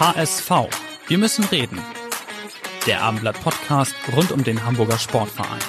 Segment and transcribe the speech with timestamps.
[0.00, 0.50] HSV.
[1.06, 1.78] Wir müssen reden.
[2.86, 5.60] Der Abendblatt Podcast rund um den Hamburger Sportverein.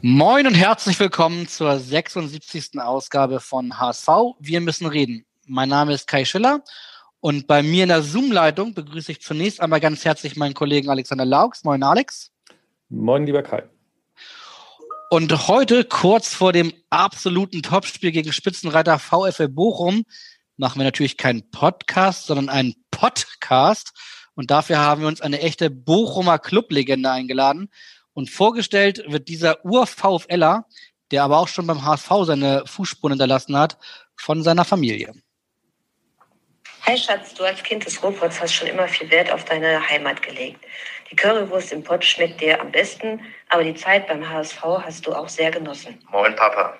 [0.00, 2.80] Moin und herzlich willkommen zur 76.
[2.80, 4.08] Ausgabe von HSV.
[4.40, 5.26] Wir müssen reden.
[5.46, 6.64] Mein Name ist Kai Schiller
[7.20, 11.26] und bei mir in der Zoom-Leitung begrüße ich zunächst einmal ganz herzlich meinen Kollegen Alexander
[11.26, 11.62] Laux.
[11.62, 12.32] Moin Alex.
[12.88, 13.64] Moin lieber Kai.
[15.10, 20.04] Und heute, kurz vor dem absoluten Topspiel gegen Spitzenreiter VfL Bochum,
[20.58, 23.92] machen wir natürlich keinen Podcast, sondern einen Podcast.
[24.34, 27.70] Und dafür haben wir uns eine echte Bochumer Clublegende eingeladen.
[28.12, 30.66] Und vorgestellt wird dieser Ur-VfLer,
[31.10, 33.78] der aber auch schon beim HSV seine Fußspuren hinterlassen hat,
[34.16, 35.14] von seiner Familie.
[36.82, 40.22] Hi Schatz, du als Kind des Ruhrpots hast schon immer viel Wert auf deine Heimat
[40.22, 40.64] gelegt.
[41.10, 45.14] Die Currywurst im Pott schmeckt dir am besten, aber die Zeit beim HSV hast du
[45.14, 46.02] auch sehr genossen.
[46.10, 46.78] Moin Papa.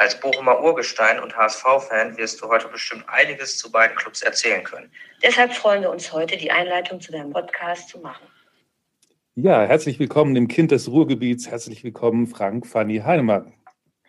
[0.00, 4.88] Als Bochumer Urgestein und HSV-Fan wirst du heute bestimmt einiges zu beiden Clubs erzählen können.
[5.24, 8.24] Deshalb freuen wir uns heute, die Einleitung zu deinem Podcast zu machen.
[9.34, 11.50] Ja, herzlich willkommen dem Kind des Ruhrgebiets.
[11.50, 13.52] Herzlich willkommen, Frank Fanny Heinemann.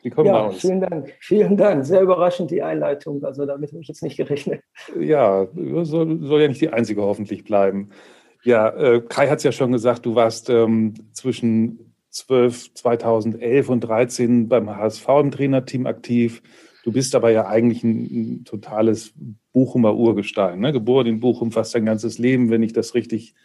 [0.03, 0.61] Willkommen ja, bei uns.
[0.61, 1.15] Vielen Dank.
[1.21, 1.83] Vielen Dank.
[1.83, 3.23] Sehr überraschend die Einleitung.
[3.23, 4.61] Also damit habe ich jetzt nicht gerechnet.
[4.99, 7.89] Ja, soll, soll ja nicht die einzige hoffentlich bleiben.
[8.43, 11.88] Ja, äh, Kai hat es ja schon gesagt, du warst ähm, zwischen
[12.19, 16.41] 12, 2011 und 13 beim HSV im Trainerteam aktiv.
[16.83, 18.05] Du bist aber ja eigentlich ein,
[18.39, 19.13] ein totales
[19.53, 20.71] Bochumer Urgestein, ne?
[20.71, 23.35] geboren in Bochum fast dein ganzes Leben, wenn ich das richtig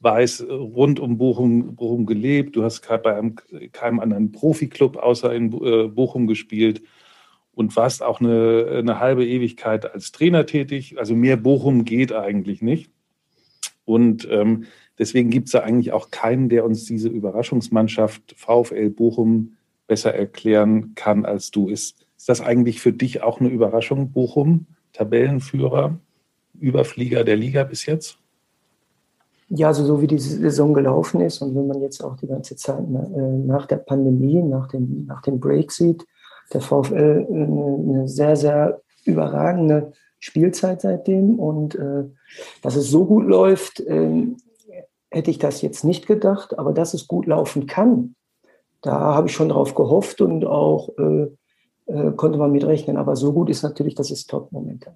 [0.00, 2.56] weiß, rund um Bochum, Bochum gelebt.
[2.56, 3.34] Du hast bei einem,
[3.72, 6.82] keinem anderen Profiklub außer in äh, Bochum gespielt
[7.52, 10.96] und warst auch eine, eine halbe Ewigkeit als Trainer tätig.
[10.98, 12.92] Also mehr Bochum geht eigentlich nicht.
[13.88, 14.64] Und ähm,
[14.98, 19.56] deswegen gibt es da eigentlich auch keinen, der uns diese Überraschungsmannschaft VfL Bochum
[19.86, 21.70] besser erklären kann als du.
[21.70, 24.66] Ist, ist das eigentlich für dich auch eine Überraschung, Bochum?
[24.92, 25.98] Tabellenführer,
[26.60, 28.18] Überflieger der Liga bis jetzt?
[29.48, 32.56] Ja, also so wie die Saison gelaufen ist und wenn man jetzt auch die ganze
[32.56, 36.04] Zeit äh, nach der Pandemie, nach dem, nach dem Break sieht,
[36.52, 42.04] der VfL eine sehr, sehr überragende Spielzeit seitdem und äh,
[42.62, 44.26] dass es so gut läuft, äh,
[45.10, 48.14] hätte ich das jetzt nicht gedacht, aber dass es gut laufen kann,
[48.82, 51.28] da habe ich schon drauf gehofft und auch äh,
[51.86, 52.96] äh, konnte man mit rechnen.
[52.96, 54.94] Aber so gut ist natürlich, das ist top momentan.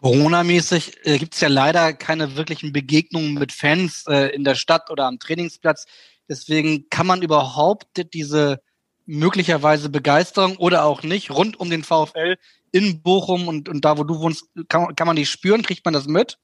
[0.00, 4.90] Corona-mäßig äh, gibt es ja leider keine wirklichen Begegnungen mit Fans äh, in der Stadt
[4.90, 5.86] oder am Trainingsplatz.
[6.28, 8.60] Deswegen kann man überhaupt diese
[9.04, 12.36] möglicherweise Begeisterung oder auch nicht rund um den VfL
[12.72, 15.62] in Bochum und, und da, wo du wohnst, kann, kann man die spüren?
[15.62, 16.38] Kriegt man das mit?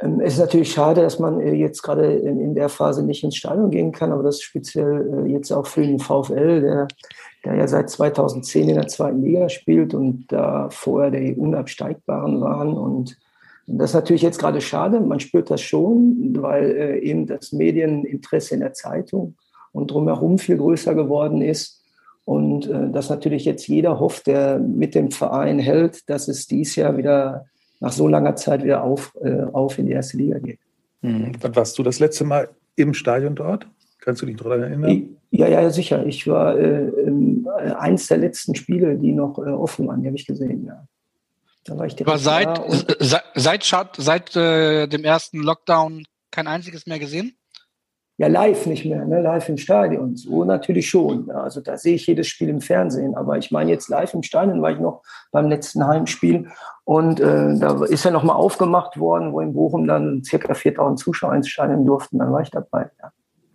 [0.00, 3.36] Ähm, es ist natürlich schade, dass man äh, jetzt gerade in, der Phase nicht ins
[3.36, 6.88] Stadion gehen kann, aber das ist speziell äh, jetzt auch für den VfL, der,
[7.44, 12.72] der ja seit 2010 in der zweiten Liga spielt und da vorher die Unabsteigbaren waren.
[12.74, 13.18] Und
[13.66, 15.00] das ist natürlich jetzt gerade schade.
[15.00, 19.36] Man spürt das schon, weil äh, eben das Medieninteresse in der Zeitung
[19.72, 21.79] und drumherum viel größer geworden ist.
[22.30, 26.96] Und dass natürlich jetzt jeder hofft, der mit dem Verein hält, dass es dies Jahr
[26.96, 27.46] wieder
[27.80, 30.60] nach so langer Zeit wieder auf, äh, auf in die erste Liga geht.
[31.00, 31.32] Mhm.
[31.40, 33.66] Wann warst du das letzte Mal im Stadion dort?
[33.98, 35.16] Kannst du dich daran erinnern?
[35.30, 36.06] Ja, ja, sicher.
[36.06, 40.16] Ich war äh, äh, eins der letzten Spiele, die noch äh, offen waren, die habe
[40.16, 40.86] ich gesehen, ja.
[41.64, 42.60] Da war ich Aber seit,
[43.34, 47.36] seit, seit, seit äh, dem ersten Lockdown kein einziges mehr gesehen?
[48.20, 49.22] Ja, live nicht mehr, ne?
[49.22, 50.14] live im Stadion.
[50.14, 51.30] So natürlich schon.
[51.30, 53.14] Also da sehe ich jedes Spiel im Fernsehen.
[53.14, 55.02] Aber ich meine jetzt live im Stadion war ich noch
[55.32, 56.46] beim letzten Heimspiel.
[56.84, 61.34] Und äh, da ist ja nochmal aufgemacht worden, wo in Bochum dann circa 4000 Zuschauer
[61.34, 62.18] ins Stadion durften.
[62.18, 62.90] Dann war ich dabei.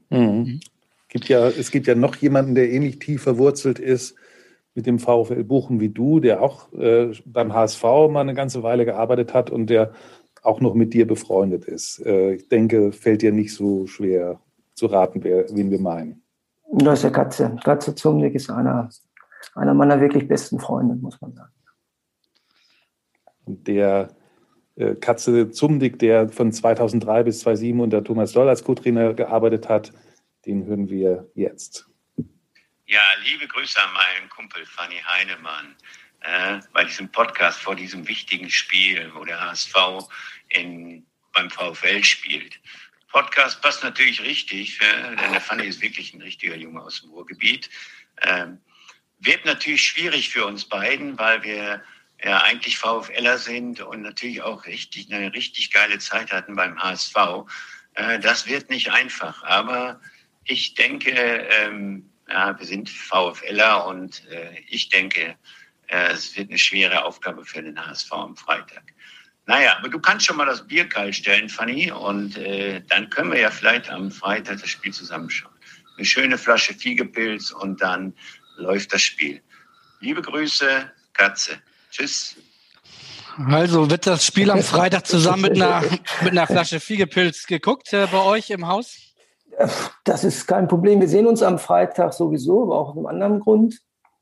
[0.10, 0.18] Ja.
[0.18, 0.60] Mhm.
[1.10, 4.16] Gibt ja, es gibt ja noch jemanden, der ähnlich tief verwurzelt ist
[4.74, 8.86] mit dem VfL Bochum wie du, der auch äh, beim HSV mal eine ganze Weile
[8.86, 9.92] gearbeitet hat und der
[10.42, 12.04] auch noch mit dir befreundet ist.
[12.04, 14.40] Äh, ich denke, fällt dir nicht so schwer
[14.76, 16.22] zu raten, wer, wen wir meinen.
[16.72, 17.58] Das ist der Katze.
[17.64, 18.90] Katze Zumnick ist einer,
[19.56, 21.54] einer meiner wirklich besten Freunde, muss man sagen.
[23.46, 24.10] Und der
[24.76, 29.94] äh, Katze Zumdick, der von 2003 bis 2007 unter Thomas Doll als Co-Trainer gearbeitet hat,
[30.46, 31.88] den hören wir jetzt.
[32.88, 35.76] Ja, liebe Grüße an meinen Kumpel Fanny Heinemann
[36.22, 39.74] äh, bei diesem Podcast vor diesem wichtigen Spiel, wo der HSV
[40.50, 42.60] in, beim VfL spielt.
[43.16, 47.70] Podcast passt natürlich richtig, denn der Fanny ist wirklich ein richtiger Junge aus dem Ruhrgebiet.
[48.22, 48.60] Ähm,
[49.20, 51.82] wird natürlich schwierig für uns beiden, weil wir
[52.22, 57.16] ja eigentlich VfLer sind und natürlich auch richtig eine richtig geile Zeit hatten beim HSV.
[57.94, 60.02] Äh, das wird nicht einfach, aber
[60.44, 65.38] ich denke, ähm, ja, wir sind VfLer und äh, ich denke,
[65.88, 68.84] äh, es wird eine schwere Aufgabe für den HSV am Freitag.
[69.48, 73.32] Naja, aber du kannst schon mal das Bier kalt stellen, Fanny, und äh, dann können
[73.32, 75.54] wir ja vielleicht am Freitag das Spiel zusammenschauen.
[75.98, 78.14] Eine schöne Flasche Fiegepilz und dann
[78.58, 79.42] läuft das Spiel.
[80.00, 81.54] Liebe Grüße, Katze.
[81.92, 82.36] Tschüss.
[83.38, 85.82] Also wird das Spiel am Freitag zusammen mit einer,
[86.22, 89.14] mit einer Flasche Fiegepilz geguckt äh, bei euch im Haus?
[90.04, 91.02] Das ist kein Problem.
[91.02, 93.80] Wir sehen uns am Freitag sowieso, aber auch aus einem anderen Grund.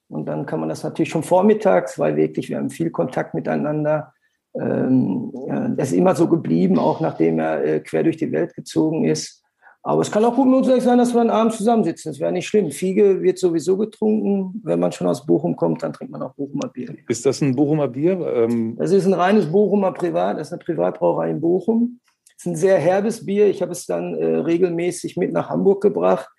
[0.09, 4.13] Und dann kann man das natürlich schon vormittags, weil wirklich wir haben viel Kontakt miteinander.
[4.59, 5.31] Ähm,
[5.77, 9.43] das ist immer so geblieben, auch nachdem er äh, quer durch die Welt gezogen ist.
[9.85, 12.13] Aber es kann auch gut möglich sein, dass wir einen Abend zusammensitzen.
[12.13, 12.71] Das wäre nicht schlimm.
[12.71, 14.61] Fiege wird sowieso getrunken.
[14.63, 16.95] Wenn man schon aus Bochum kommt, dann trinkt man auch Bochumer Bier.
[17.09, 18.25] Ist das ein Bochumer Bier?
[18.33, 20.39] Ähm das ist ein reines Bochumer Privat.
[20.39, 21.99] Das ist eine Privatbrauerei in Bochum.
[22.27, 23.47] Das ist ein sehr herbes Bier.
[23.47, 26.29] Ich habe es dann äh, regelmäßig mit nach Hamburg gebracht.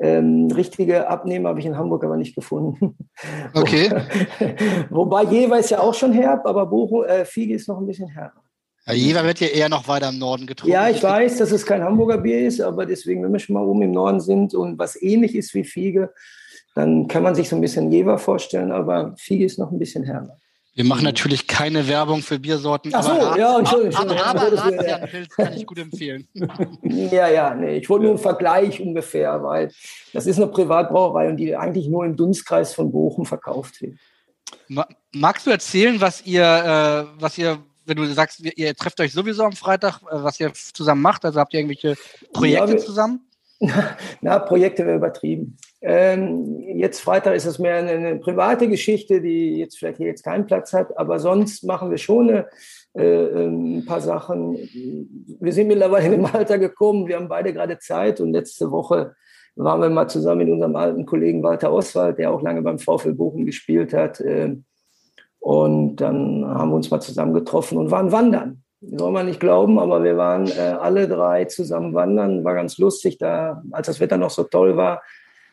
[0.00, 2.96] Ähm, richtige Abnehmer habe ich in Hamburg aber nicht gefunden.
[3.54, 3.90] Okay.
[4.90, 8.08] Wobei Jever ist ja auch schon herb, aber Bochum, äh, Fiege ist noch ein bisschen
[8.08, 8.42] herber.
[8.86, 10.72] Ja, Jever wird ja eher noch weiter im Norden getrunken.
[10.72, 13.64] Ja, ich weiß, dass es kein Hamburger Bier ist, aber deswegen, wenn wir schon mal
[13.64, 16.12] oben im Norden sind und was ähnlich ist wie Fiege,
[16.74, 20.04] dann kann man sich so ein bisschen Jever vorstellen, aber Fiege ist noch ein bisschen
[20.04, 20.36] herber.
[20.76, 22.94] Wir machen natürlich keine Werbung für Biersorten.
[22.94, 23.96] Ach so, aber ja, Entschuldigung.
[23.96, 26.28] Aber, aber Ratsjernpilz kann ich gut empfehlen.
[26.82, 29.72] ja, ja, nee, ich wollte nur einen Vergleich ungefähr, weil
[30.12, 33.96] das ist eine Privatbrauerei und die eigentlich nur im Dunstkreis von Bochum verkauft wird.
[35.14, 39.44] Magst du erzählen, was ihr, äh, was ihr, wenn du sagst, ihr trefft euch sowieso
[39.44, 41.24] am Freitag, äh, was ihr zusammen macht?
[41.24, 41.96] Also habt ihr irgendwelche
[42.34, 43.25] Projekte ja, wir, zusammen?
[44.20, 45.56] Na, Projekte wäre übertrieben.
[45.80, 50.24] Ähm, jetzt Freitag ist es mehr eine, eine, private Geschichte, die jetzt vielleicht hier jetzt
[50.24, 52.46] keinen Platz hat, aber sonst machen wir schon eine,
[52.94, 54.56] äh, ein paar Sachen.
[55.40, 59.14] Wir sind mittlerweile in dem Alter gekommen, wir haben beide gerade Zeit und letzte Woche
[59.54, 63.14] waren wir mal zusammen mit unserem alten Kollegen Walter Oswald, der auch lange beim VfL
[63.14, 64.20] Bochum gespielt hat.
[64.20, 64.56] Äh,
[65.38, 69.78] und dann haben wir uns mal zusammen getroffen und waren wandern soll man nicht glauben,
[69.78, 72.44] aber wir waren äh, alle drei zusammen wandern.
[72.44, 75.02] War ganz lustig, da, als das Wetter noch so toll war,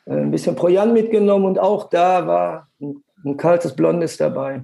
[0.05, 4.63] äh, ein bisschen Projan mitgenommen und auch da war ein, ein kaltes Blondes dabei.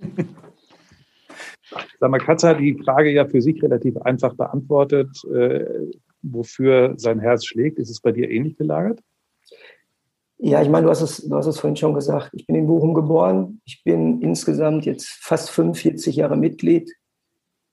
[1.98, 5.64] Sag mal, Katze hat die Frage ja für sich relativ einfach beantwortet, äh,
[6.22, 7.78] wofür sein Herz schlägt.
[7.78, 9.00] Ist es bei dir ähnlich gelagert?
[10.38, 12.30] Ja, ich meine, du hast, es, du hast es vorhin schon gesagt.
[12.34, 13.60] Ich bin in Bochum geboren.
[13.64, 16.92] Ich bin insgesamt jetzt fast 45 Jahre Mitglied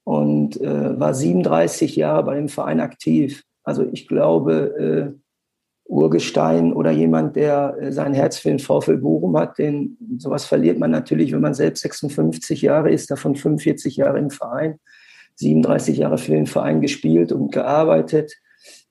[0.04, 3.42] und äh, war 37 Jahre bei dem Verein aktiv.
[3.64, 5.20] Also ich glaube, äh,
[5.86, 10.78] Urgestein oder jemand, der äh, sein Herz für den VfL Bochum hat, den sowas verliert
[10.78, 14.78] man natürlich, wenn man selbst 56 Jahre ist, davon 45 Jahre im Verein,
[15.36, 18.32] 37 Jahre für den Verein gespielt und gearbeitet,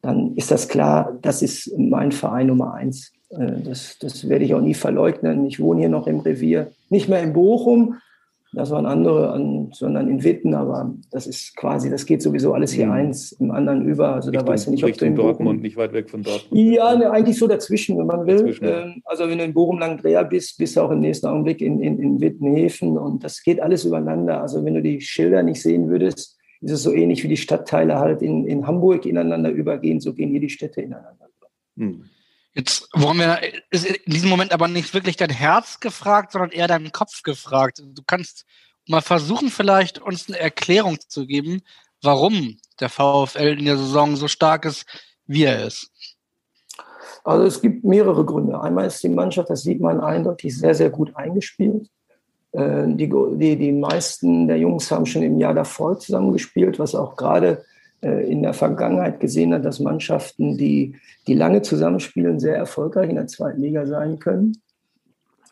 [0.02, 3.12] dann ist das klar, das ist mein Verein Nummer eins.
[3.30, 5.46] Äh, das, das werde ich auch nie verleugnen.
[5.46, 7.98] Ich wohne hier noch im Revier, nicht mehr in Bochum,
[8.54, 12.72] das waren andere, an, sondern in Witten, aber das ist quasi, das geht sowieso alles
[12.72, 12.92] hier mhm.
[12.92, 14.14] eins im anderen über.
[14.16, 16.22] Also Richtung, da weiß ich nicht, ob Richtung du in Dortmund, nicht weit weg von
[16.22, 16.62] Dortmund.
[16.62, 18.56] Ja, ne, eigentlich so dazwischen, wenn man will.
[18.62, 21.80] Ähm, also wenn du in Bochum Langdreher bist, bist du auch im nächsten Augenblick in,
[21.80, 24.42] in, in Wittenhäfen und das geht alles übereinander.
[24.42, 28.00] Also wenn du die Schilder nicht sehen würdest, ist es so ähnlich wie die Stadtteile
[28.00, 31.48] halt in, in Hamburg ineinander übergehen, so gehen hier die Städte ineinander über.
[31.78, 32.04] Hm.
[32.56, 33.40] Jetzt wollen wir,
[33.72, 37.82] ist in diesem Moment aber nicht wirklich dein Herz gefragt, sondern eher deinen Kopf gefragt.
[37.84, 38.46] Du kannst
[38.88, 41.62] mal versuchen, vielleicht uns eine Erklärung zu geben,
[42.02, 44.86] warum der VfL in der Saison so stark ist,
[45.26, 45.90] wie er ist.
[47.24, 48.62] Also es gibt mehrere Gründe.
[48.62, 51.90] Einmal ist die Mannschaft, das sieht man eindeutig, sehr, sehr gut eingespielt.
[52.52, 57.16] Äh, die, die, die meisten der Jungs haben schon im Jahr davor zusammengespielt, was auch
[57.16, 57.66] gerade
[58.04, 60.96] in der Vergangenheit gesehen hat, dass Mannschaften, die,
[61.28, 64.58] die lange zusammenspielen, sehr erfolgreich in der zweiten Liga sein können.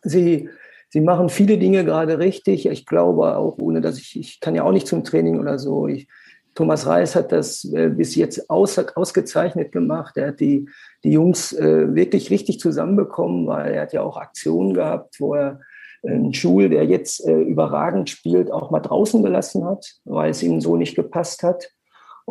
[0.04, 0.50] Sie,
[0.90, 2.66] sie machen viele Dinge gerade richtig.
[2.66, 5.88] Ich glaube auch, ohne dass ich, ich kann ja auch nicht zum Training oder so.
[5.88, 6.08] Ich,
[6.56, 10.18] Thomas Reis hat das äh, bis jetzt aus, ausgezeichnet gemacht.
[10.18, 10.68] Er hat die,
[11.04, 15.62] die Jungs äh, wirklich richtig zusammenbekommen, weil er hat ja auch Aktionen gehabt, wo er
[16.04, 20.60] einen Schul, der jetzt äh, überragend spielt, auch mal draußen gelassen hat, weil es ihm
[20.60, 21.70] so nicht gepasst hat.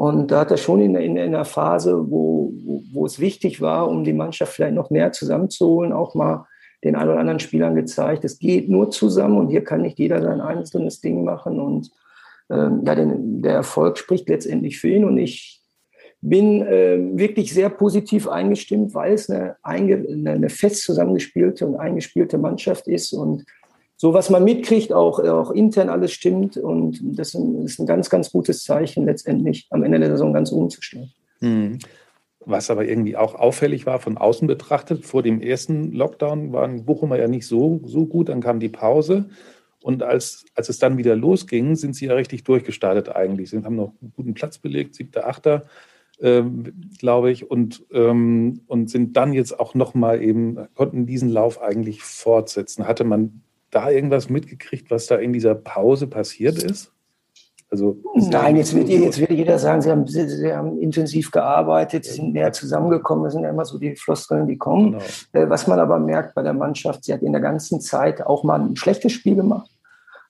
[0.00, 3.60] Und da hat er schon in, in, in einer Phase, wo, wo, wo es wichtig
[3.60, 6.46] war, um die Mannschaft vielleicht noch mehr zusammenzuholen, auch mal
[6.82, 10.22] den ein oder anderen Spielern gezeigt, es geht nur zusammen und hier kann nicht jeder
[10.22, 11.60] sein einzelnes Ding machen.
[11.60, 11.90] Und
[12.48, 15.04] ähm, ja, den, der Erfolg spricht letztendlich für ihn.
[15.04, 15.60] Und ich
[16.22, 22.38] bin äh, wirklich sehr positiv eingestimmt, weil es eine, eine, eine fest zusammengespielte und eingespielte
[22.38, 23.44] Mannschaft ist und
[24.00, 26.56] so was man mitkriegt, auch, auch intern alles stimmt.
[26.56, 31.12] Und das ist ein ganz, ganz gutes Zeichen, letztendlich am Ende der Saison ganz umzustellen.
[31.40, 31.80] Mhm.
[32.46, 37.18] Was aber irgendwie auch auffällig war, von außen betrachtet, vor dem ersten Lockdown waren Bochumer
[37.18, 39.28] ja nicht so, so gut, dann kam die Pause.
[39.82, 43.50] Und als, als es dann wieder losging, sind sie ja richtig durchgestartet eigentlich.
[43.50, 45.66] Sie haben noch einen guten Platz belegt, siebter, achter,
[46.22, 51.60] ähm, glaube ich, und, ähm, und sind dann jetzt auch nochmal eben, konnten diesen Lauf
[51.60, 52.88] eigentlich fortsetzen.
[52.88, 56.92] Hatte man da irgendwas mitgekriegt, was da in dieser Pause passiert ist?
[57.70, 62.04] Also, Nein, jetzt wird, jetzt wird jeder sagen, sie haben, sie, sie haben intensiv gearbeitet,
[62.04, 63.24] sie sind näher zusammengekommen.
[63.24, 64.92] Das sind ja immer so die Floskeln, die kommen.
[64.92, 65.04] Genau.
[65.32, 68.42] Äh, was man aber merkt bei der Mannschaft, sie hat in der ganzen Zeit auch
[68.42, 69.70] mal ein schlechtes Spiel gemacht,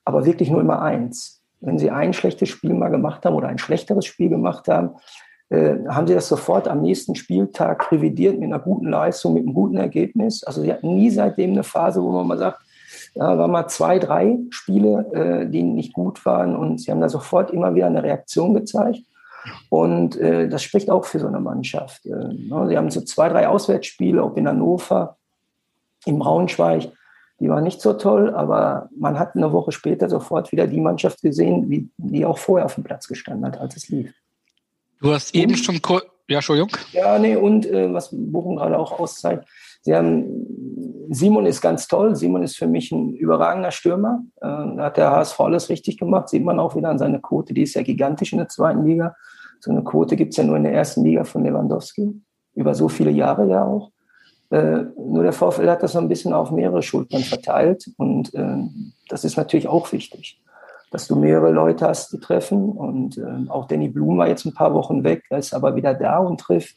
[0.05, 1.41] aber wirklich nur immer eins.
[1.61, 4.97] Wenn sie ein schlechtes Spiel mal gemacht haben oder ein schlechteres Spiel gemacht haben,
[5.49, 9.55] äh, haben sie das sofort am nächsten Spieltag revidiert mit einer guten Leistung, mit einem
[9.55, 10.45] guten Ergebnis.
[10.45, 12.61] Also sie hatten nie seitdem eine Phase, wo man mal sagt,
[13.15, 17.09] ja, waren mal zwei, drei Spiele, äh, die nicht gut waren und sie haben da
[17.09, 19.03] sofort immer wieder eine Reaktion gezeigt.
[19.69, 22.05] Und äh, das spricht auch für so eine Mannschaft.
[22.07, 22.67] Äh, ne?
[22.69, 25.17] sie haben so zwei, drei Auswärtsspiele, ob in Hannover,
[26.05, 26.93] in Braunschweig,
[27.41, 31.23] die waren nicht so toll, aber man hat eine Woche später sofort wieder die Mannschaft
[31.23, 34.13] gesehen, wie die auch vorher auf dem Platz gestanden hat, als es lief.
[35.01, 35.81] Du hast eben und, schon,
[36.29, 36.71] ja, Entschuldigung.
[36.93, 39.49] Ja, nee, und äh, was Bochum gerade auch auszeigt,
[39.83, 40.27] Sie haben,
[41.13, 42.15] Simon ist ganz toll.
[42.15, 44.23] Simon ist für mich ein überragender Stürmer.
[44.41, 46.29] Äh, hat der HSV alles richtig gemacht.
[46.29, 47.53] Sieht man auch wieder an seiner Quote.
[47.53, 49.17] Die ist ja gigantisch in der zweiten Liga.
[49.59, 52.23] So eine Quote gibt es ja nur in der ersten Liga von Lewandowski.
[52.55, 53.91] Über so viele Jahre ja auch.
[54.51, 57.91] Äh, nur der VfL hat das so ein bisschen auf mehrere Schultern verteilt.
[57.97, 58.59] Und äh,
[59.09, 60.41] das ist natürlich auch wichtig,
[60.93, 62.71] dass du mehrere Leute hast, die treffen.
[62.71, 65.93] Und äh, auch Danny Blum war jetzt ein paar Wochen weg, er ist aber wieder
[65.93, 66.77] da und trifft.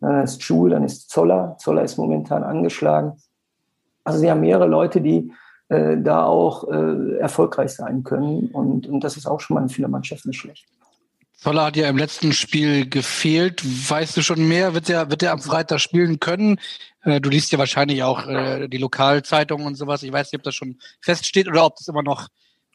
[0.00, 1.56] Dann ist Schul, dann ist Zoller.
[1.58, 3.14] Zoller ist momentan angeschlagen.
[4.06, 5.32] Also sie haben mehrere Leute, die
[5.68, 8.48] äh, da auch äh, erfolgreich sein können.
[8.52, 10.66] Und, und das ist auch schon mal in vieler Mannschaften nicht schlecht.
[11.34, 13.62] Zoller hat ja im letzten Spiel gefehlt.
[13.64, 14.74] Weißt du schon mehr?
[14.74, 16.58] Wird er, wird er am Freitag spielen können?
[17.02, 20.02] Äh, du liest ja wahrscheinlich auch äh, die Lokalzeitungen und sowas.
[20.02, 22.28] Ich weiß nicht, ob das schon feststeht oder ob das immer noch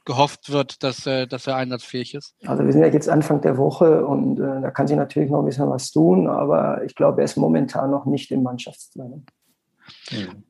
[0.05, 2.35] gehofft wird, dass, äh, dass er einsatzfähig ist?
[2.45, 5.39] Also wir sind ja jetzt Anfang der Woche und äh, da kann sich natürlich noch
[5.39, 9.25] ein bisschen was tun, aber ich glaube, er ist momentan noch nicht im Mannschaftstraining.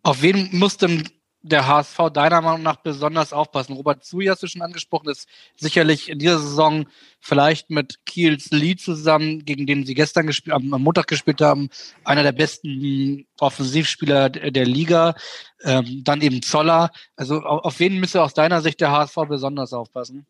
[0.03, 1.07] Auf wen muss denn
[1.43, 3.73] der HSV deiner Meinung nach besonders aufpassen?
[3.73, 6.85] Robert Zui hast du schon angesprochen, ist sicherlich in dieser Saison
[7.19, 11.69] vielleicht mit Kiels Lee zusammen, gegen den sie gestern gespielt, am Montag gespielt haben,
[12.03, 15.15] einer der besten Offensivspieler der Liga.
[15.63, 16.91] Ähm, dann eben Zoller.
[17.15, 20.25] Also auf, wen müsste aus deiner Sicht der HSV besonders aufpassen?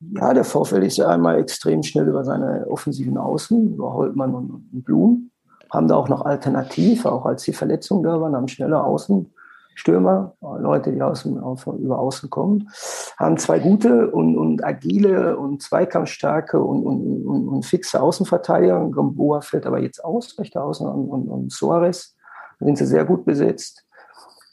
[0.00, 4.68] Ja, der VfL ist ja einmal extrem schnell über seine offensiven Außen, über Holtmann und,
[4.72, 5.30] und Blum.
[5.70, 9.32] Haben da auch noch Alternativ, auch als die Verletzungen da waren, haben schnelle Außen
[9.76, 12.70] Stürmer, Leute, die aus, auf, über Außen kommen,
[13.18, 18.88] haben zwei gute und, und agile und zweikampfstarke und, und, und, und fixe Außenverteidiger.
[18.90, 22.16] Gamboa fällt aber jetzt aus, rechter Außen und, und, und Suarez.
[22.58, 23.84] Da sind sie sehr gut besetzt.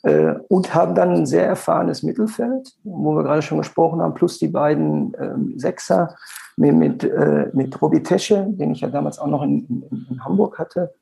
[0.03, 4.37] Äh, und haben dann ein sehr erfahrenes Mittelfeld, wo wir gerade schon gesprochen haben, plus
[4.37, 6.17] die beiden ähm, Sechser
[6.57, 10.25] mit, mit, äh, mit Robi Tesche, den ich ja damals auch noch in, in, in
[10.25, 10.93] Hamburg hatte,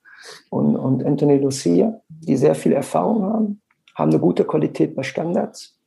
[0.50, 3.62] und, und Anthony Lucia, die sehr viel Erfahrung haben
[3.96, 5.78] haben eine gute Qualität bei Standards.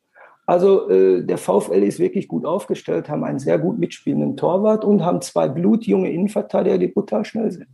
[0.46, 5.04] Also äh, der VfL ist wirklich gut aufgestellt, haben einen sehr gut mitspielenden Torwart und
[5.04, 7.68] haben zwei blutjunge Innenverteidiger, die brutal schnell sind.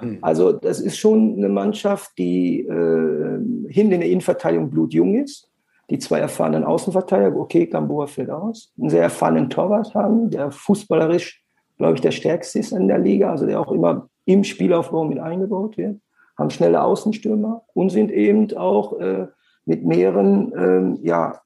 [0.00, 0.18] Mhm.
[0.20, 3.38] Also das ist schon eine Mannschaft, die äh,
[3.68, 5.48] hinten in der Innenverteidigung blutjung ist.
[5.90, 11.42] Die zwei erfahrenen Außenverteidiger, okay, Gamboa fällt aus, einen sehr erfahrenen Torwart haben, der fußballerisch,
[11.78, 15.18] glaube ich, der stärkste ist in der Liga, also der auch immer im Spielaufbau mit
[15.18, 16.00] eingebaut wird,
[16.36, 19.26] haben schnelle Außenstürmer und sind eben auch äh,
[19.64, 21.40] mit mehreren ähm, ja,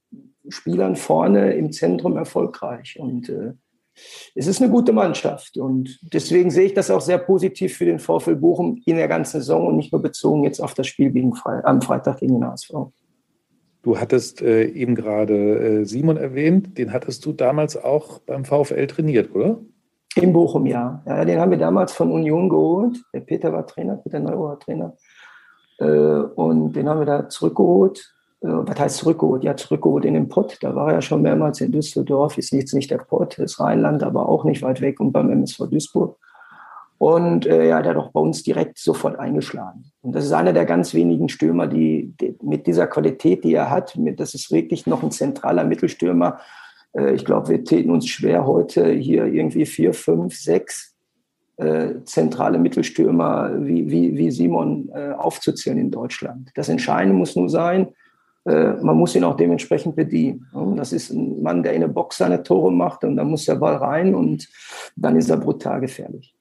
[0.49, 2.99] Spielern vorne im Zentrum erfolgreich.
[2.99, 3.53] Und äh,
[4.35, 5.57] es ist eine gute Mannschaft.
[5.59, 9.41] Und deswegen sehe ich das auch sehr positiv für den VfL Bochum in der ganzen
[9.41, 12.47] Saison und nicht nur bezogen jetzt auf das Spiel gegen Fre am Freitag gegen den
[12.47, 12.71] HSV.
[13.83, 18.89] Du hattest äh, eben gerade äh, Simon erwähnt, den hattest du damals auch beim VfL
[18.89, 19.61] trainiert, oder?
[20.17, 21.03] In Bochum, ja.
[21.07, 21.25] ja.
[21.25, 23.03] Den haben wir damals von Union geholt.
[23.15, 24.95] Der Peter war Trainer, Peter Neuer war Trainer.
[25.79, 28.15] Äh, und den haben wir da zurückgeholt.
[28.43, 29.45] Äh, was heißt zurückgeholt?
[29.45, 30.59] Ja, zurückgeholt in den Pott.
[30.61, 32.37] Da war er ja schon mehrmals in Düsseldorf.
[32.37, 35.69] Ist jetzt nicht der Pott, ist Rheinland, aber auch nicht weit weg und beim MSV
[35.71, 36.17] Duisburg.
[36.99, 39.91] Und äh, ja, der hat auch bei uns direkt sofort eingeschlagen.
[40.03, 43.71] Und das ist einer der ganz wenigen Stürmer, die, die mit dieser Qualität, die er
[43.71, 46.39] hat, mit, das ist wirklich noch ein zentraler Mittelstürmer.
[46.93, 50.95] Äh, ich glaube, wir täten uns schwer heute hier irgendwie vier, fünf, sechs
[51.57, 56.51] äh, zentrale Mittelstürmer wie, wie, wie Simon äh, aufzuzählen in Deutschland.
[56.55, 57.89] Das Entscheidende muss nur sein,
[58.45, 60.47] äh, man muss ihn auch dementsprechend bedienen.
[60.77, 63.55] Das ist ein Mann, der in der Box seine Tore macht und dann muss der
[63.57, 64.49] Ball rein und
[64.97, 66.35] dann ist er brutal gefährlich.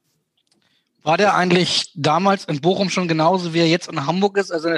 [1.04, 4.52] War der eigentlich damals in Bochum schon genauso, wie er jetzt in Hamburg ist?
[4.52, 4.70] Also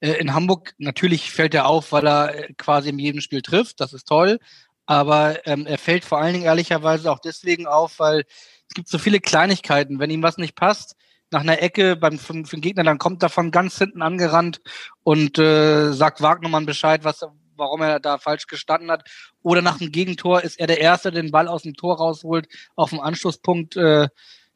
[0.00, 3.80] äh, in Hamburg natürlich fällt er auf, weil er quasi in jedem Spiel trifft.
[3.80, 4.38] Das ist toll.
[4.86, 8.24] Aber ähm, er fällt vor allen Dingen ehrlicherweise auch deswegen auf, weil
[8.68, 9.98] es gibt so viele Kleinigkeiten.
[9.98, 10.96] Wenn ihm was nicht passt,
[11.30, 14.60] nach einer Ecke beim für, für den Gegner, dann kommt er von ganz hinten angerannt
[15.02, 17.22] und äh, sagt Wagnermann Bescheid, was,
[17.56, 19.08] warum er da falsch gestanden hat.
[19.42, 22.46] Oder nach einem Gegentor ist er der Erste, der den Ball aus dem Tor rausholt,
[22.76, 24.08] auf dem Anschlusspunkt äh,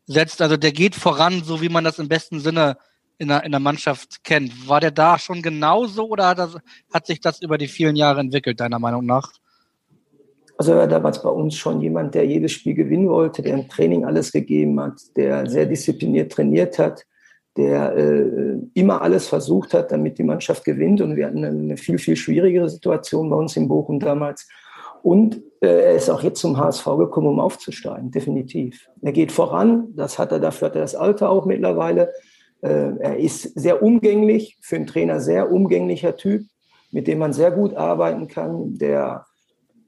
[0.07, 0.43] setzt.
[0.43, 2.77] Also der geht voran, so wie man das im besten Sinne
[3.19, 4.69] in der, in der Mannschaft kennt.
[4.69, 6.57] War der da schon genauso oder hat, das,
[6.93, 9.33] hat sich das über die vielen Jahre entwickelt, deiner Meinung nach?
[10.61, 13.67] Also er war damals bei uns schon jemand, der jedes Spiel gewinnen wollte, der im
[13.67, 17.07] Training alles gegeben hat, der sehr diszipliniert trainiert hat,
[17.57, 21.01] der äh, immer alles versucht hat, damit die Mannschaft gewinnt.
[21.01, 24.51] Und wir hatten eine viel, viel schwierigere Situation bei uns in Bochum damals.
[25.03, 28.87] Und äh, er ist auch jetzt zum HSV gekommen, um aufzusteigen, definitiv.
[29.01, 32.13] Er geht voran, das hat er, dafür hat er das Alter auch mittlerweile.
[32.61, 36.43] Äh, er ist sehr umgänglich, für einen Trainer sehr umgänglicher Typ,
[36.91, 39.25] mit dem man sehr gut arbeiten kann, der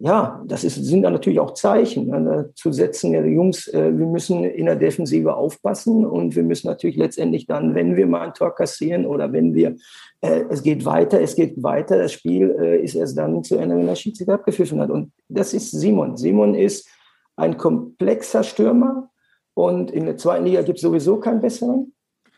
[0.04, 4.06] ja, das ist, sind dann natürlich auch Zeichen ne, zu setzen, ja, Jungs, äh, wir
[4.06, 8.34] müssen in der Defensive aufpassen und wir müssen natürlich letztendlich dann, wenn wir mal ein
[8.34, 9.76] Tor kassieren oder wenn wir,
[10.20, 13.76] äh, es geht weiter, es geht weiter, das Spiel äh, ist erst dann zu Ende,
[13.76, 14.90] wenn der Schiedsrichter abgepfiffen hat.
[14.90, 16.16] Und das ist Simon.
[16.16, 16.88] Simon ist
[17.36, 19.08] ein komplexer Stürmer
[19.54, 21.92] und in der zweiten Liga gibt es sowieso keinen besseren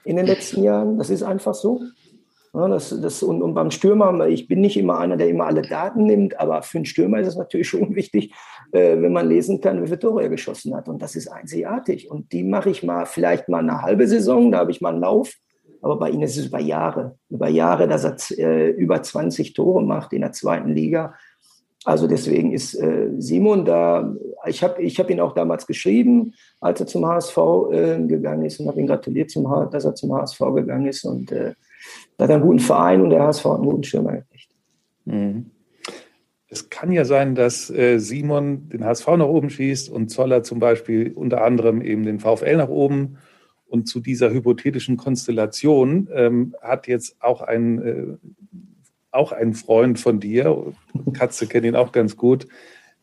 [0.05, 0.99] in den letzten Jahren.
[0.99, 1.81] Das ist einfach so.
[2.55, 5.63] Ja, das, das, und, und beim Stürmer, ich bin nicht immer einer, der immer alle
[5.63, 8.33] Daten nimmt, aber für einen Stürmer ist es natürlich schon wichtig,
[8.71, 10.89] äh, wenn man lesen kann, wie viele Tore er geschossen hat.
[10.89, 12.11] Und das ist einzigartig.
[12.11, 15.01] Und die mache ich mal vielleicht mal eine halbe Saison, da habe ich mal einen
[15.01, 15.33] Lauf.
[15.83, 17.19] Aber bei ihm ist es über Jahre.
[17.29, 21.15] Über Jahre, dass er äh, über 20 Tore macht in der zweiten Liga.
[21.85, 24.15] Also deswegen ist äh, Simon da,
[24.47, 27.37] ich habe ich hab ihn auch damals geschrieben, als er zum HSV
[27.73, 31.05] äh, gegangen ist und habe ihn gratuliert, zum, dass er zum HSV gegangen ist.
[31.05, 31.53] Und äh,
[32.19, 34.51] hat er einen guten Verein und der HSV hat einen guten Schirmer gekriegt.
[35.05, 35.51] Mhm.
[36.49, 40.61] Es kann ja sein, dass äh, Simon den HSV nach oben schießt und Zoller zum
[40.61, 43.19] Beispiel unter anderem eben den VfL nach oben.
[43.67, 48.17] Und zu dieser hypothetischen Konstellation ähm, hat jetzt auch ein, äh,
[49.11, 50.73] auch ein Freund von dir,
[51.13, 52.47] Katze kennt ihn auch ganz gut,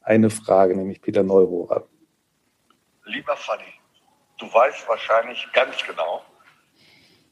[0.01, 1.87] eine Frage, nämlich Peter Neurohrer.
[3.03, 3.63] Lieber Fanny,
[4.39, 6.21] du weißt wahrscheinlich ganz genau,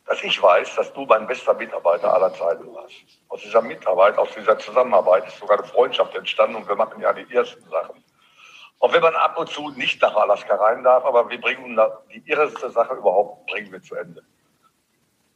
[0.10, 2.95] dass ich weiß, dass du mein bester Mitarbeiter aller Zeiten warst.
[3.28, 7.13] Aus dieser Mitarbeit, aus dieser Zusammenarbeit ist sogar eine Freundschaft entstanden und wir machen ja
[7.13, 8.04] die ersten Sachen.
[8.80, 11.80] Auch wenn man ab und zu nicht nach Alaska rein darf, aber wir bringen
[12.12, 14.24] die erste Sache überhaupt, bringen wir zu Ende.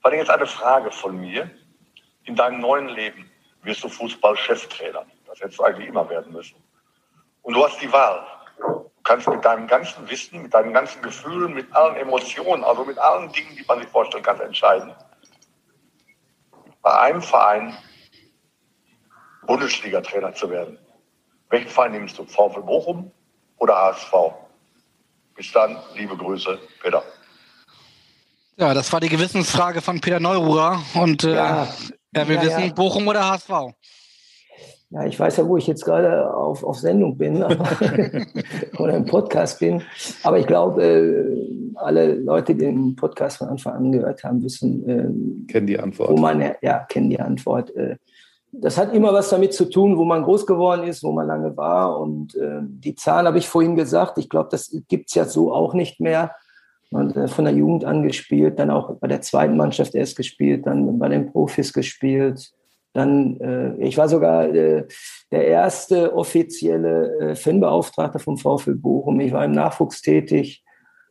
[0.01, 1.51] Vor allem jetzt eine Frage von mir.
[2.23, 3.29] In deinem neuen Leben
[3.61, 5.05] wirst du Fußball-Cheftrainer.
[5.27, 6.55] Das hättest du eigentlich immer werden müssen.
[7.43, 8.25] Und du hast die Wahl
[9.03, 13.31] kannst mit deinem ganzen Wissen, mit deinen ganzen Gefühlen, mit allen Emotionen, also mit allen
[13.31, 14.93] Dingen, die man sich vorstellen kann, entscheiden.
[16.81, 17.77] Bei einem Verein
[19.45, 20.77] Bundesliga-Trainer zu werden.
[21.49, 22.25] Welchen Verein nimmst du?
[22.25, 23.11] VfL Bochum
[23.57, 24.13] oder HSV?
[25.35, 27.03] Bis dann, liebe Grüße, Peter.
[28.55, 31.67] Ja, das war die Gewissensfrage von Peter Neururer und äh, ja.
[32.13, 32.73] er will ja, wissen, ja.
[32.73, 33.49] Bochum oder HSV?
[34.93, 37.43] Ja, ich weiß ja, wo ich jetzt gerade auf, auf Sendung bin
[38.77, 39.81] oder im Podcast bin.
[40.21, 44.87] Aber ich glaube, äh, alle Leute, die den Podcast von Anfang an gehört haben, wissen,
[44.87, 46.11] äh, kennen die Antwort.
[46.11, 47.75] Wo man, ja, kennen die Antwort.
[47.75, 47.95] Äh,
[48.51, 51.57] das hat immer was damit zu tun, wo man groß geworden ist, wo man lange
[51.57, 51.99] war.
[51.99, 54.19] Und äh, die Zahlen habe ich vorhin gesagt.
[54.19, 56.35] Ich glaube, das gibt es ja so auch nicht mehr.
[56.91, 60.67] Man hat von der Jugend an gespielt, dann auch bei der zweiten Mannschaft erst gespielt,
[60.67, 62.53] dann bei den Profis gespielt
[62.93, 64.85] dann, äh, ich war sogar äh,
[65.31, 69.19] der erste offizielle äh, Fanbeauftragte vom VfL Bochum.
[69.19, 70.63] Ich war im Nachwuchs tätig.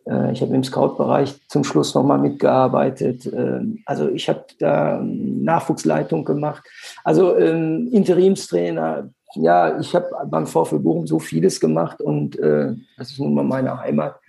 [0.07, 3.27] Äh, ich habe im Scout-Bereich zum Schluss nochmal mitgearbeitet.
[3.27, 6.63] Äh, also ich habe da Nachwuchsleitung gemacht.
[7.05, 9.11] Also ähm, Interimstrainer.
[9.35, 13.45] Ja, ich habe beim VfL Bochum so vieles gemacht und äh, das ist nun mal
[13.45, 14.21] meine Heimat.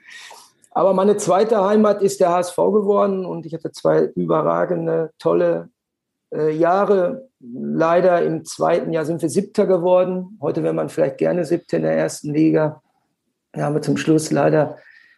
[0.72, 5.70] Aber meine zweite Heimat ist der HSV geworden und ich hatte zwei überragende, tolle
[6.52, 7.28] Jahre.
[7.40, 10.38] Leider im zweiten Jahr sind wir Siebter geworden.
[10.42, 12.82] Heute wäre man vielleicht gerne Siebter in der ersten Liga.
[13.52, 14.78] Da haben wir zum Schluss leider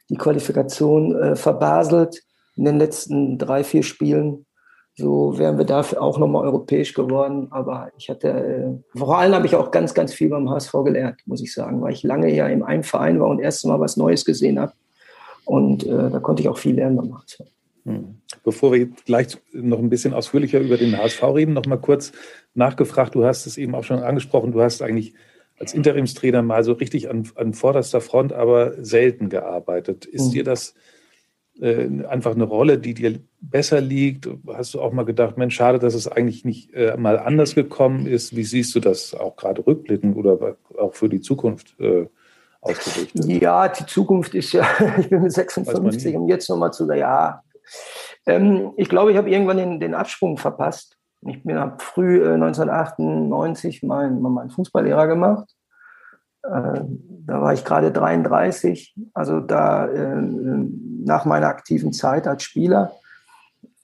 [0.10, 2.22] die Qualifikation äh, verbaselt
[2.56, 4.46] in den letzten drei, vier Spielen.
[4.98, 7.48] So wären wir dafür auch nochmal europäisch geworden.
[7.52, 11.22] Aber ich hatte, äh, vor allem habe ich auch ganz, ganz viel beim HSV gelernt,
[11.26, 13.98] muss ich sagen, weil ich lange ja in einem Verein war und erst Mal was
[13.98, 14.74] Neues gesehen habe.
[15.46, 17.42] Und äh, da konnte ich auch viel lernen beim HSV.
[17.86, 18.16] Hm.
[18.44, 22.12] Bevor wir gleich noch ein bisschen ausführlicher über den HSV reden, noch mal kurz
[22.54, 23.16] nachgefragt.
[23.16, 24.52] Du hast es eben auch schon angesprochen.
[24.52, 25.14] Du hast eigentlich
[25.58, 30.06] als Interimstrainer mal so richtig an, an vorderster Front, aber selten gearbeitet.
[30.06, 30.32] Ist mhm.
[30.32, 30.74] dir das
[31.62, 34.28] äh, einfach eine Rolle, die dir besser liegt?
[34.48, 38.08] Hast du auch mal gedacht, Mensch, schade, dass es eigentlich nicht äh, mal anders gekommen
[38.08, 38.36] ist?
[38.36, 42.08] Wie siehst du das auch gerade rückblickend oder auch für die Zukunft äh,
[42.62, 43.26] ausgerichtet?
[43.26, 44.68] Ja, die Zukunft ist ja,
[45.00, 47.42] ich bin mit 56 und jetzt nochmal zu der, ja.
[48.26, 50.98] Ähm, ich glaube, ich habe irgendwann den, den Absprung verpasst.
[51.22, 55.50] Ich ab früh äh, 1998 meinen mein Fußballlehrer gemacht.
[56.44, 56.82] Äh,
[57.28, 62.94] da war ich gerade 33, also da äh, nach meiner aktiven Zeit als Spieler.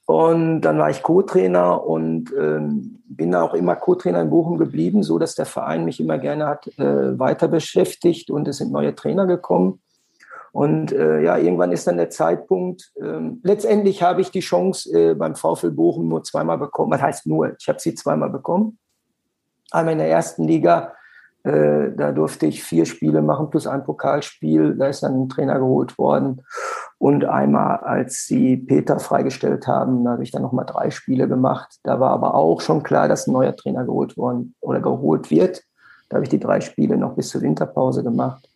[0.06, 5.18] Und dann war ich Co-Trainer und ähm, bin auch immer Co-Trainer in Bochum geblieben, so
[5.18, 9.26] dass der Verein mich immer gerne hat äh, weiter beschäftigt und es sind neue Trainer
[9.26, 9.80] gekommen.
[10.52, 12.92] Und äh, ja, irgendwann ist dann der Zeitpunkt.
[13.00, 16.92] Ähm, letztendlich habe ich die Chance äh, beim VfL Bochum nur zweimal bekommen.
[16.92, 17.54] Was heißt nur?
[17.58, 18.78] Ich habe sie zweimal bekommen.
[19.70, 20.92] Einmal in der ersten Liga,
[21.44, 24.76] äh, da durfte ich vier Spiele machen plus ein Pokalspiel.
[24.76, 26.42] Da ist dann ein Trainer geholt worden.
[26.98, 31.78] Und einmal, als sie Peter freigestellt haben, da habe ich dann nochmal drei Spiele gemacht.
[31.82, 35.62] Da war aber auch schon klar, dass ein neuer Trainer geholt worden oder geholt wird.
[36.10, 38.51] Da habe ich die drei Spiele noch bis zur Winterpause gemacht.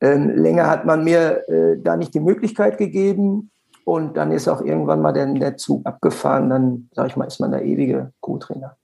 [0.00, 3.50] Ähm, länger hat man mir äh, da nicht die Möglichkeit gegeben.
[3.84, 6.50] Und dann ist auch irgendwann mal der, der Zug abgefahren.
[6.50, 8.76] Dann, sage ich mal, ist man der ewige Co-Trainer.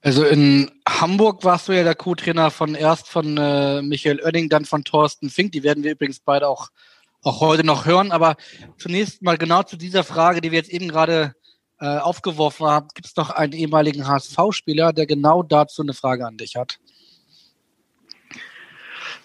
[0.00, 4.64] Also in Hamburg warst du ja der Co-Trainer von erst von äh, Michael Oenning, dann
[4.64, 5.52] von Thorsten Fink.
[5.52, 6.68] Die werden wir übrigens beide auch,
[7.22, 8.12] auch heute noch hören.
[8.12, 8.36] Aber
[8.78, 11.34] zunächst mal genau zu dieser Frage, die wir jetzt eben gerade
[11.80, 12.88] äh, aufgeworfen haben.
[12.94, 16.78] Gibt es noch einen ehemaligen HSV-Spieler, der genau dazu eine Frage an dich hat?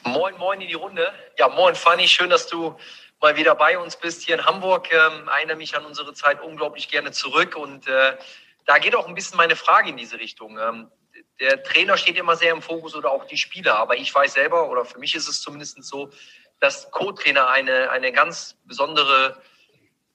[0.03, 1.11] Moin, moin in die Runde.
[1.37, 2.77] Ja, moin, Fanny, schön, dass du
[3.19, 4.87] mal wieder bei uns bist hier in Hamburg.
[4.93, 8.17] Ähm, erinnere mich an unsere Zeit unglaublich gerne zurück und äh,
[8.65, 10.57] da geht auch ein bisschen meine Frage in diese Richtung.
[10.57, 10.89] Ähm,
[11.39, 14.69] der Trainer steht immer sehr im Fokus oder auch die Spieler, aber ich weiß selber
[14.69, 16.09] oder für mich ist es zumindest so,
[16.59, 19.41] dass Co-Trainer eine, eine ganz besondere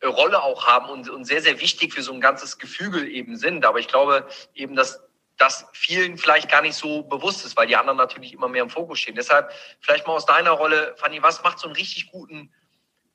[0.02, 3.64] Rolle auch haben und, und sehr, sehr wichtig für so ein ganzes Gefüge eben sind.
[3.66, 5.02] Aber ich glaube eben, dass
[5.36, 8.70] das vielen vielleicht gar nicht so bewusst ist, weil die anderen natürlich immer mehr im
[8.70, 9.16] Fokus stehen.
[9.16, 12.52] Deshalb vielleicht mal aus deiner Rolle, Fanny, was macht so einen richtig guten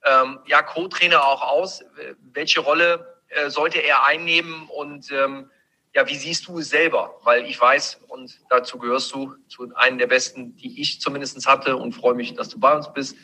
[0.06, 1.84] ähm, ja, Co-Trainer auch aus?
[2.20, 5.50] Welche Rolle äh, sollte er einnehmen und ähm,
[5.96, 7.16] ja, wie siehst du es selber?
[7.24, 11.78] Weil ich weiß, und dazu gehörst du zu einem der besten, die ich zumindest hatte
[11.78, 13.16] und freue mich, dass du bei uns bist.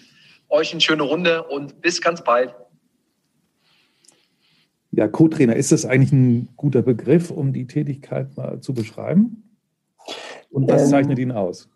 [0.49, 2.55] Euch eine schöne Runde und bis ganz bald.
[4.95, 9.43] Ja, Co-Trainer, ist das eigentlich ein guter Begriff, um die Tätigkeit mal zu beschreiben?
[10.49, 11.69] Und was ähm, zeichnet ihn aus?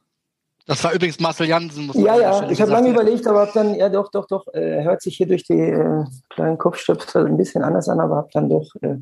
[0.65, 1.88] Das war übrigens Marcel Jansen.
[1.88, 4.84] Muss ja, ja, ich habe lange überlegt, aber habe dann, ja doch, doch, doch, äh,
[4.84, 8.49] hört sich hier durch die äh, kleinen Kopfstöpsel ein bisschen anders an, aber habe dann
[8.49, 8.97] doch, äh,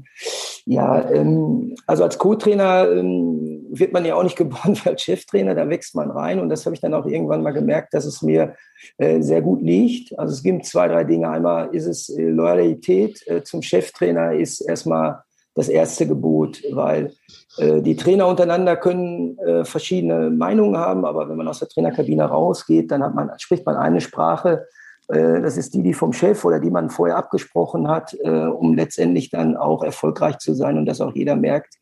[0.69, 5.56] ja, ähm, also als Co-Trainer ähm, wird man ja auch nicht geboren wie als Cheftrainer,
[5.56, 8.21] da wächst man rein und das habe ich dann auch irgendwann mal gemerkt, dass es
[8.21, 8.53] mir
[8.97, 10.17] äh, sehr gut liegt.
[10.19, 11.30] Also es gibt zwei, drei Dinge.
[11.30, 15.23] Einmal ist es äh, Loyalität äh, zum Cheftrainer, ist erstmal
[15.56, 17.13] das erste Gebot, weil
[17.58, 22.25] äh, die Trainer untereinander können äh, verschiedene Meinungen haben, aber wenn man aus der Trainerkabine
[22.25, 24.67] rausgeht, dann man, spricht man eine Sprache.
[25.08, 28.76] Äh, das ist die, die vom Chef oder die man vorher abgesprochen hat, äh, um
[28.76, 31.76] letztendlich dann auch erfolgreich zu sein und dass auch jeder merkt,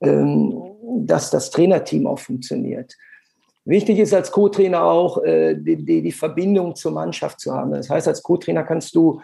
[0.00, 0.62] ähm,
[1.04, 2.96] dass das Trainerteam auch funktioniert.
[3.64, 7.72] Wichtig ist als Co-Trainer auch, äh, die, Verbindung zur Mannschaft zu haben.
[7.72, 9.20] Das heißt, als Co-Trainer kannst du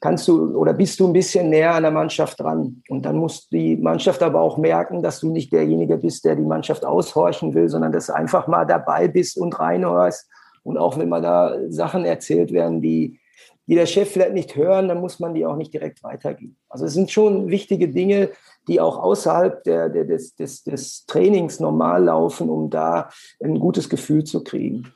[0.00, 2.82] kannst du oder bist du ein bisschen näher an der Mannschaft dran.
[2.88, 6.42] Und dann muss die Mannschaft aber auch merken, dass du nicht derjenige bist, der die
[6.42, 10.28] Mannschaft aushorchen will, sondern dass du einfach mal dabei bist und reinhörst.
[10.62, 13.18] Und auch wenn mal da Sachen erzählt werden, die,
[13.66, 16.56] die der Chef vielleicht nicht hören, dann muss man die auch nicht direkt weitergeben.
[16.68, 18.30] Also es sind schon wichtige Dinge,
[18.68, 23.08] die auch außerhalb der, der, des, des, des Trainings normal laufen, um da
[23.42, 24.92] ein gutes Gefühl zu kriegen.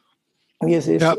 [0.60, 1.02] Es ist.
[1.02, 1.16] Ja.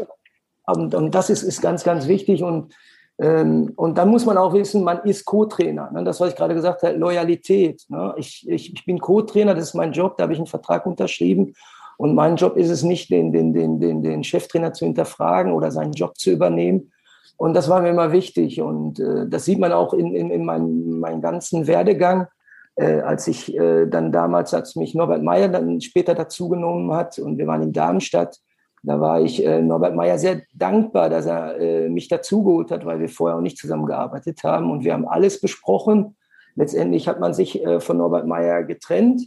[0.66, 2.44] Und, und das ist, ist ganz, ganz wichtig.
[2.44, 2.74] Und
[3.20, 5.90] ähm, und dann muss man auch wissen, man ist Co-Trainer.
[5.92, 6.04] Ne?
[6.04, 7.84] Das, was ich gerade gesagt habe, Loyalität.
[7.90, 8.14] Ne?
[8.18, 11.54] Ich, ich, ich bin Co-Trainer, das ist mein Job, da habe ich einen Vertrag unterschrieben.
[11.98, 15.72] Und mein Job ist es nicht, den, den, den, den, den Cheftrainer zu hinterfragen oder
[15.72, 16.92] seinen Job zu übernehmen.
[17.38, 18.62] Und das war mir immer wichtig.
[18.62, 22.28] Und äh, das sieht man auch in, in, in meinem, meinem ganzen Werdegang.
[22.76, 27.40] Äh, als ich äh, dann damals, als mich Norbert Meyer dann später dazugenommen hat und
[27.40, 28.40] wir waren in Darmstadt,
[28.84, 33.00] Da war ich äh, Norbert Meyer sehr dankbar, dass er äh, mich dazugeholt hat, weil
[33.00, 36.16] wir vorher auch nicht zusammengearbeitet haben und wir haben alles besprochen.
[36.56, 39.22] Letztendlich hat man sich äh, von Norbert Meyer getrennt.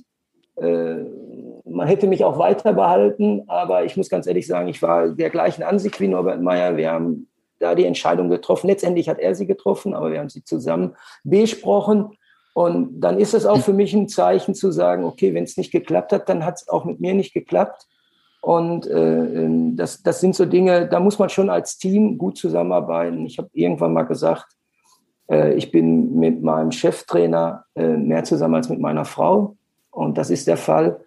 [1.71, 5.31] Man hätte mich auch weiter behalten, aber ich muss ganz ehrlich sagen, ich war der
[5.31, 6.77] gleichen Ansicht wie Norbert Meyer.
[6.77, 7.29] Wir haben
[7.59, 8.69] da die Entscheidung getroffen.
[8.69, 12.17] Letztendlich hat er sie getroffen, aber wir haben sie zusammen besprochen.
[12.55, 15.71] Und dann ist es auch für mich ein Zeichen zu sagen, okay, wenn es nicht
[15.71, 17.87] geklappt hat, dann hat es auch mit mir nicht geklappt.
[18.41, 22.39] Und äh, ähm, das, das sind so Dinge, da muss man schon als Team gut
[22.39, 23.27] zusammenarbeiten.
[23.27, 24.47] Ich habe irgendwann mal gesagt,
[25.31, 29.57] äh, ich bin mit meinem Cheftrainer äh, mehr zusammen als mit meiner Frau.
[29.91, 31.01] Und das ist der Fall.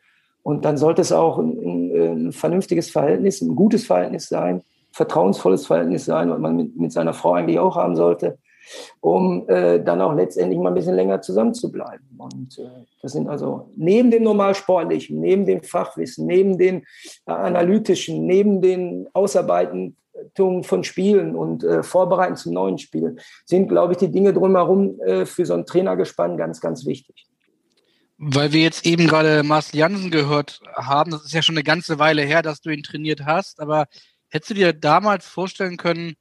[0.44, 6.06] Und dann sollte es auch ein, ein, vernünftiges Verhältnis, ein gutes Verhältnis sein, vertrauensvolles Verhältnis
[6.06, 8.38] sein, was man mit, mit seiner Frau eigentlich auch haben sollte
[9.02, 12.06] um äh, dann auch letztendlich mal ein bisschen länger zusammen zu bleiben.
[12.18, 16.84] Und äh, das sind also neben dem Normalsportlichen, neben dem Fachwissen, neben den
[17.26, 19.98] äh, Analytischen, neben den Ausarbeiten
[20.36, 25.26] von Spielen und äh, Vorbereiten zum neuen Spiel, sind, glaube ich, die Dinge drumherum äh,
[25.26, 27.28] für so ein Trainergespann ganz, ganz wichtig.
[28.26, 32.00] Weil wir jetzt eben gerade Marcel Jansen gehört haben, das ist ja schon eine ganze
[32.00, 33.88] Weile her, dass du ihn trainiert hast, aber
[34.30, 36.16] hättest du dir damals vorstellen können,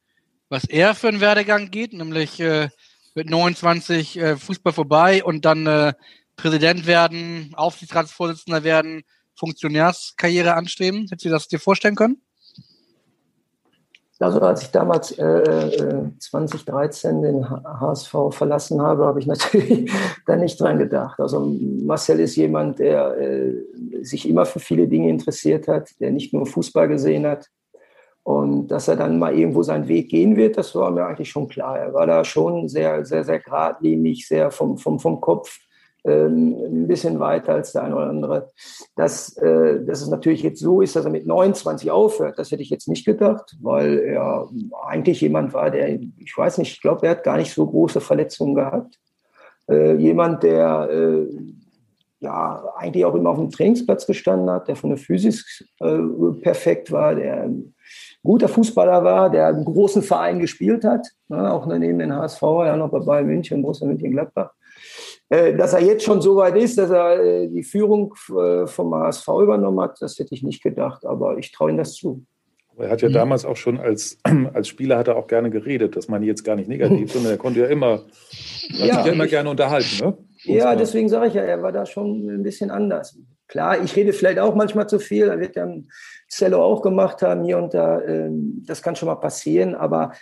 [0.48, 2.70] was er für einen Werdegang geht, nämlich äh,
[3.14, 5.92] mit 29 äh, Fußball vorbei und dann äh,
[6.34, 9.02] Präsident werden, Aufsichtsratsvorsitzender werden,
[9.36, 11.06] Funktionärskarriere anstreben.
[11.08, 12.20] Hättest du das dir vorstellen können?
[14.22, 19.90] Also als ich damals äh, 2013 äh, den HSV verlassen habe, habe ich natürlich
[20.26, 21.18] da nicht dran gedacht.
[21.20, 21.40] Also
[21.84, 23.54] Marcel ist jemand, der äh,
[24.02, 27.48] sich immer für viele Dinge interessiert hat, der nicht nur Fußball gesehen hat,
[28.24, 31.48] und dass er dann mal irgendwo seinen Weg gehen wird, das war mir eigentlich schon
[31.48, 31.78] klar.
[31.78, 35.58] Er war da schon sehr, sehr, sehr geradlinig, sehr vom, vom, vom Kopf
[36.04, 38.50] ähm, ein bisschen weiter als der eine oder andere.
[38.96, 42.62] Dass, äh, dass es natürlich jetzt so ist, dass er mit 29 aufhört, das hätte
[42.62, 44.48] ich jetzt nicht gedacht, weil er
[44.84, 45.88] eigentlich jemand war, der,
[46.18, 48.98] ich weiß nicht, ich glaube, er hat gar nicht so große Verletzungen gehabt.
[49.68, 51.26] Äh, jemand, der äh,
[52.20, 55.98] ja eigentlich auch immer auf dem Trainingsplatz gestanden hat, der von der Physis äh,
[56.40, 57.50] perfekt war, der
[58.22, 62.76] guter Fußballer war, der einen großen Verein gespielt hat, ne, auch neben den HSV, ja
[62.76, 64.52] noch bei Bayern München, Borussia München-Gladbach.
[65.32, 68.94] Äh, dass er jetzt schon so weit ist, dass er äh, die Führung äh, vom
[68.94, 72.26] HSV übernommen hat, das hätte ich nicht gedacht, aber ich traue ihm das zu.
[72.76, 73.14] Er hat ja mhm.
[73.14, 74.18] damals auch schon als,
[74.52, 75.96] als Spieler hat er auch gerne geredet.
[75.96, 78.02] Das meine ich jetzt gar nicht negativ, sondern er konnte ja immer,
[78.68, 80.04] ja, sich ja immer gerne unterhalten.
[80.04, 80.18] Ne?
[80.42, 83.18] Ja, deswegen sage ich ja, er war da schon ein bisschen anders.
[83.48, 85.66] Klar, ich rede vielleicht auch manchmal zu viel, da wird ja
[86.28, 88.02] Cello auch gemacht haben hier und da.
[88.02, 90.12] Ähm, das kann schon mal passieren, aber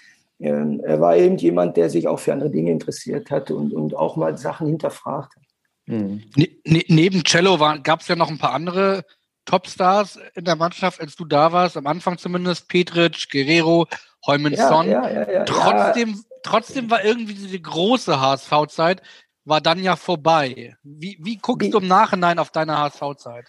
[0.41, 3.95] ähm, er war eben jemand, der sich auch für andere Dinge interessiert hat und, und
[3.95, 5.43] auch mal Sachen hinterfragt hat.
[5.87, 6.23] Mhm.
[6.37, 9.05] Ne, ne, neben Cello gab es ja noch ein paar andere
[9.45, 13.87] Topstars in der Mannschaft, als du da warst, am Anfang zumindest, Petric, Guerrero,
[14.27, 14.89] Heumannsson.
[14.89, 19.03] Ja, ja, ja, trotzdem, trotzdem war irgendwie diese große HSV-Zeit,
[19.45, 20.77] war dann ja vorbei.
[20.83, 23.47] Wie, wie guckst wie, du im Nachhinein auf deine HSV-Zeit?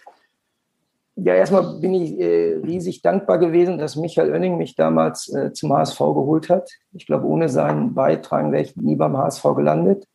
[1.16, 5.72] Ja, erstmal bin ich äh, riesig dankbar gewesen, dass Michael Oenning mich damals äh, zum
[5.72, 6.70] HSV geholt hat.
[6.92, 10.06] Ich glaube, ohne seinen Beitrag wäre ich nie beim HSV gelandet.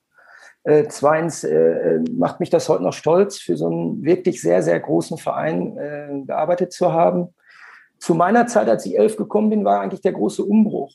[0.64, 4.64] Äh, zweitens äh, äh, macht mich das heute noch stolz, für so einen wirklich sehr,
[4.64, 7.30] sehr großen Verein äh, gearbeitet zu haben.
[8.00, 10.92] Zu meiner Zeit, als ich elf gekommen bin, war eigentlich der große Umbruch.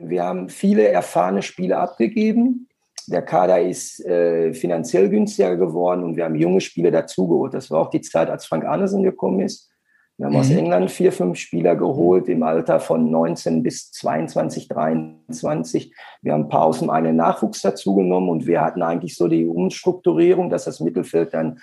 [0.00, 2.67] Wir haben viele erfahrene Spieler abgegeben,
[3.08, 7.54] der Kader ist äh, finanziell günstiger geworden und wir haben junge Spieler dazugeholt.
[7.54, 9.70] Das war auch die Zeit, als Frank Arnesen gekommen ist.
[10.18, 10.40] Wir haben mhm.
[10.40, 15.94] aus England vier, fünf Spieler geholt im Alter von 19 bis 22, 23.
[16.22, 19.46] Wir haben ein paar aus dem eigenen Nachwuchs dazugenommen und wir hatten eigentlich so die
[19.46, 21.60] Umstrukturierung, dass das Mittelfeld dann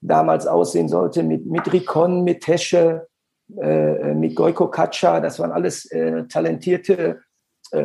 [0.00, 3.06] damals aussehen sollte mit, mit Rikon, mit Tesche,
[3.60, 5.20] äh, mit Goiko Katscha.
[5.20, 7.14] Das waren alles äh, talentierte äh,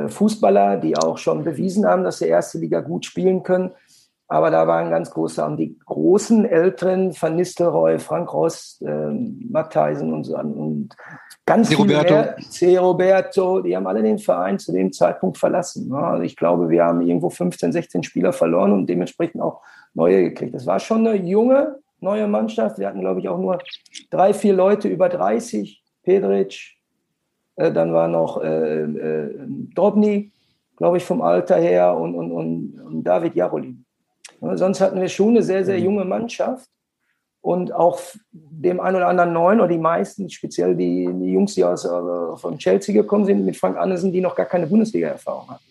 [0.08, 3.72] Fußballer, die auch schon bewiesen haben, dass sie erste Liga gut spielen können.
[4.28, 10.14] Aber da waren ganz große, haben die großen Älteren, Van Nistelrooy, Frank Rost, äh, Mattheisen
[10.14, 10.96] und so und
[11.46, 11.76] ganz C.
[11.76, 12.14] viele Roberto.
[12.14, 12.78] mehr, C.
[12.78, 15.94] Roberto, die haben alle den Verein zu dem Zeitpunkt verlassen.
[15.94, 19.62] Also ich glaube, wir haben irgendwo 15, 16 Spieler verloren und dementsprechend auch
[19.94, 20.56] neue gekriegt.
[20.56, 22.80] Das war schon eine junge, neue Mannschaft.
[22.80, 23.60] Wir hatten, glaube ich, auch nur
[24.10, 25.84] drei, vier Leute über 30.
[26.04, 26.83] Pedric, äh,
[27.56, 30.32] dann war noch äh, äh, Drobny,
[30.78, 33.86] glaube ich, vom Alter her und, und, und, und David Jarolin.
[34.42, 35.86] Sonst hatten wir schon eine sehr, sehr mhm.
[35.86, 36.70] junge Mannschaft
[37.42, 38.00] und auch
[38.32, 41.90] dem einen oder anderen Neuen oder die meisten, speziell die, die Jungs, die aus, äh,
[42.38, 45.64] von Chelsea gekommen sind, mit Frank Andersen, die noch gar keine Bundesliga-Erfahrung hatten.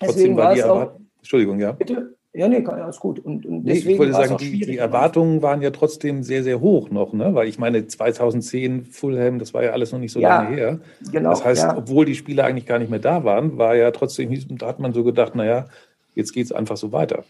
[0.00, 1.72] Deswegen Trotzdem war, war die auch, Entschuldigung, ja.
[1.72, 2.15] Bitte?
[2.36, 3.18] Ja, nee, alles gut.
[3.18, 6.60] Und, und deswegen nee, ich wollte sagen, die, die, Erwartungen waren ja trotzdem sehr, sehr
[6.60, 7.34] hoch noch, ne?
[7.34, 10.80] Weil ich meine, 2010 Fulham, das war ja alles noch nicht so ja, lange her.
[11.10, 11.30] Genau.
[11.30, 11.78] Das heißt, ja.
[11.78, 14.92] obwohl die Spieler eigentlich gar nicht mehr da waren, war ja trotzdem, da hat man
[14.92, 15.64] so gedacht, naja,
[16.14, 17.24] jetzt geht es einfach so weiter.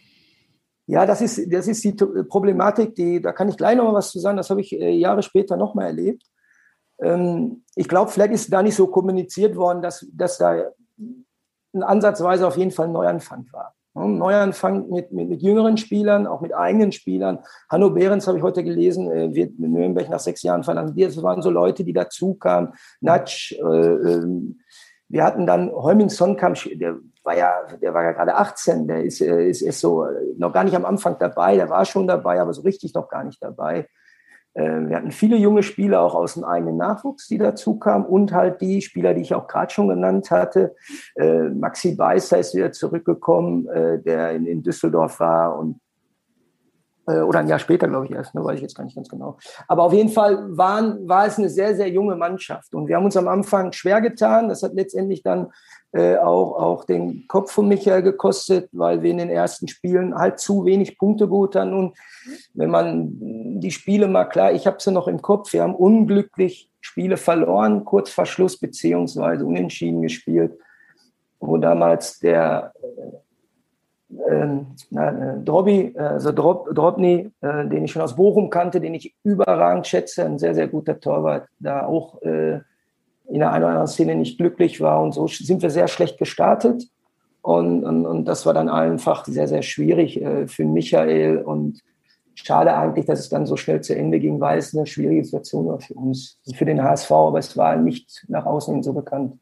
[0.86, 4.10] Ja, das ist, das ist die Problematik, die, da kann ich gleich noch mal was
[4.10, 6.24] zu sagen, das habe ich äh, Jahre später noch mal erlebt.
[7.00, 10.64] Ähm, ich glaube, vielleicht ist da nicht so kommuniziert worden, dass, dass da
[10.98, 13.75] ein ansatzweise auf jeden Fall ein Neuanfang war.
[13.96, 17.38] Neuanfang mit, mit, mit, jüngeren Spielern, auch mit eigenen Spielern.
[17.68, 20.94] Hanno Behrens habe ich heute gelesen, äh, wird mit Nürnberg nach sechs Jahren verlassen.
[20.96, 22.74] Das waren so Leute, die dazu kamen.
[23.00, 24.26] Natsch, äh, äh,
[25.08, 29.20] wir hatten dann Heuming kam, der war ja, der war ja gerade 18, der ist,
[29.20, 32.40] äh, ist, ist so äh, noch gar nicht am Anfang dabei, der war schon dabei,
[32.40, 33.86] aber so richtig noch gar nicht dabei.
[34.56, 38.32] Äh, wir hatten viele junge Spieler auch aus dem eigenen Nachwuchs, die dazu kamen und
[38.32, 40.74] halt die Spieler, die ich auch gerade schon genannt hatte.
[41.14, 45.80] Äh, Maxi Beisser ist wieder zurückgekommen, äh, der in, Düsseldorf war und
[47.08, 49.38] oder ein Jahr später, glaube ich erst, ne, weiß ich jetzt gar nicht ganz genau.
[49.68, 52.74] Aber auf jeden Fall waren, war es eine sehr, sehr junge Mannschaft.
[52.74, 54.48] Und wir haben uns am Anfang schwer getan.
[54.48, 55.52] Das hat letztendlich dann
[55.96, 60.38] äh, auch, auch den Kopf von Michael gekostet, weil wir in den ersten Spielen halt
[60.38, 61.72] zu wenig Punkte geholt haben.
[61.72, 61.98] Und
[62.54, 66.70] wenn man die Spiele mal klar, ich habe sie noch im Kopf, wir haben unglücklich
[66.80, 70.58] Spiele verloren, kurz vor Schluss, beziehungsweise unentschieden gespielt,
[71.40, 73.16] wo damals der äh,
[74.30, 79.14] ähm, äh, Drobby, also Drob, Drobny, äh, den ich schon aus Bochum kannte, den ich
[79.24, 82.60] überragend schätze, ein sehr, sehr guter Torwart, da auch äh,
[83.28, 85.02] in der einen oder anderen Szene nicht glücklich war.
[85.02, 86.88] Und so sind wir sehr schlecht gestartet.
[87.42, 91.38] Und, und, und das war dann einfach sehr, sehr schwierig äh, für Michael.
[91.38, 91.80] Und
[92.34, 95.66] schade eigentlich, dass es dann so schnell zu Ende ging, weil es eine schwierige Situation
[95.66, 99.38] war für uns, für den HSV, aber es war nicht nach außen so bekannt.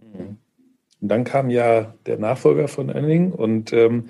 [0.00, 0.38] Mhm.
[1.00, 4.08] Und dann kam ja der Nachfolger von Enning und ähm,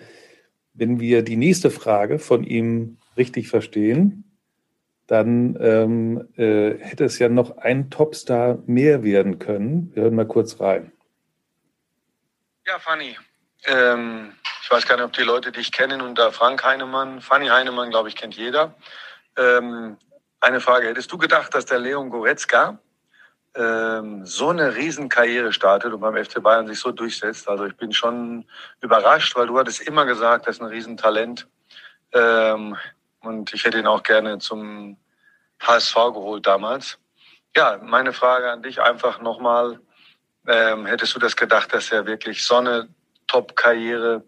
[0.73, 4.25] wenn wir die nächste Frage von ihm richtig verstehen,
[5.09, 9.91] dann ähm, äh, hätte es ja noch ein Topstar mehr werden können.
[9.95, 10.93] Wir hören mal kurz rein.
[12.67, 13.17] Ja, Fanny.
[13.65, 17.23] Ähm, ich weiß gar nicht, ob die Leute dich kennen unter Frank Heinemann.
[17.23, 18.75] Fanny Heinemann, glaube ich, kennt jeder.
[19.39, 19.97] Ähm,
[20.41, 20.89] eine Frage.
[20.89, 22.79] Hättest du gedacht, dass der Leon Goretzka
[23.55, 27.49] ähm, so eine Riesenkarriere startet und beim FC Bayern sich so durchsetzt?
[27.49, 28.45] Also ich bin schon
[28.83, 31.49] überrascht, weil du hattest immer gesagt, er ist ein Riesentalent.
[32.13, 32.77] Ähm,
[33.21, 34.97] und ich hätte ihn auch gerne zum
[35.61, 36.99] HSV geholt damals.
[37.57, 39.81] Ja, meine Frage an dich einfach nochmal.
[40.47, 42.89] Ähm, hättest du das gedacht, dass er wirklich so eine
[43.27, 44.25] Top-Karriere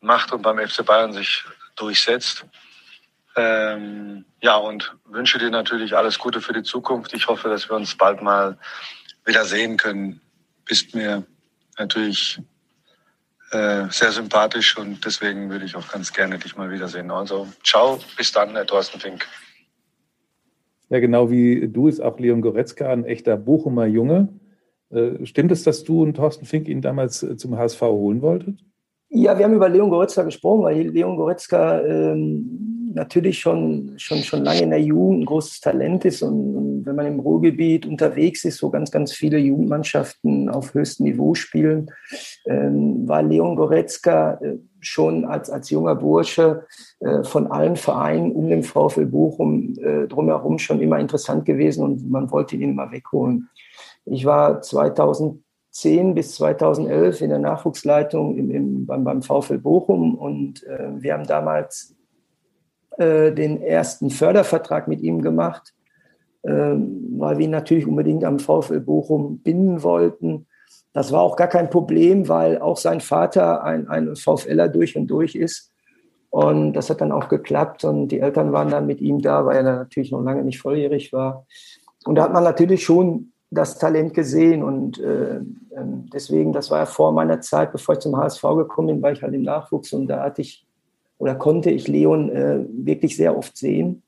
[0.00, 1.44] macht und beim FC Bayern sich
[1.76, 2.44] durchsetzt?
[3.36, 7.12] Ähm, ja, und wünsche dir natürlich alles Gute für die Zukunft.
[7.12, 8.58] Ich hoffe, dass wir uns bald mal
[9.24, 10.20] wieder sehen können.
[10.64, 11.24] Bist mir
[11.78, 12.40] natürlich
[13.56, 17.10] äh, sehr sympathisch und deswegen würde ich auch ganz gerne dich mal wiedersehen.
[17.10, 19.26] Also ciao, bis dann, Herr Thorsten Fink.
[20.88, 24.28] Ja, genau wie du ist auch Leon Goretzka ein echter Bochumer Junge.
[24.90, 28.60] Äh, stimmt es, dass du und Thorsten Fink ihn damals äh, zum HSV holen wolltet?
[29.08, 34.42] Ja, wir haben über Leon Goretzka gesprochen, weil Leon Goretzka ähm, natürlich schon, schon, schon
[34.42, 38.44] lange in der Jugend ein großes Talent ist und, und, wenn man im Ruhrgebiet unterwegs
[38.44, 41.90] ist, so ganz, ganz viele Jugendmannschaften auf höchstem Niveau spielen,
[42.46, 46.64] ähm, war Leon Goretzka äh, schon als, als junger Bursche
[47.00, 52.10] äh, von allen Vereinen um den VfL Bochum äh, drumherum schon immer interessant gewesen und
[52.10, 53.48] man wollte ihn immer wegholen.
[54.04, 55.42] Ich war 2000
[55.76, 61.12] 2010 bis 2011 in der Nachwuchsleitung im, im, beim, beim VfL Bochum und äh, wir
[61.12, 61.94] haben damals
[62.98, 65.74] äh, den ersten Fördervertrag mit ihm gemacht,
[66.42, 70.46] äh, weil wir ihn natürlich unbedingt am VfL Bochum binden wollten.
[70.92, 75.08] Das war auch gar kein Problem, weil auch sein Vater ein, ein VfLer durch und
[75.08, 75.72] durch ist.
[76.30, 79.56] Und das hat dann auch geklappt und die Eltern waren dann mit ihm da, weil
[79.56, 81.46] er natürlich noch lange nicht volljährig war.
[82.04, 85.36] Und da hat man natürlich schon das Talent gesehen und äh,
[85.76, 89.12] ähm, deswegen, das war ja vor meiner Zeit, bevor ich zum HSV gekommen bin, war
[89.12, 90.65] ich halt im Nachwuchs und da hatte ich
[91.18, 94.02] oder konnte ich Leon äh, wirklich sehr oft sehen.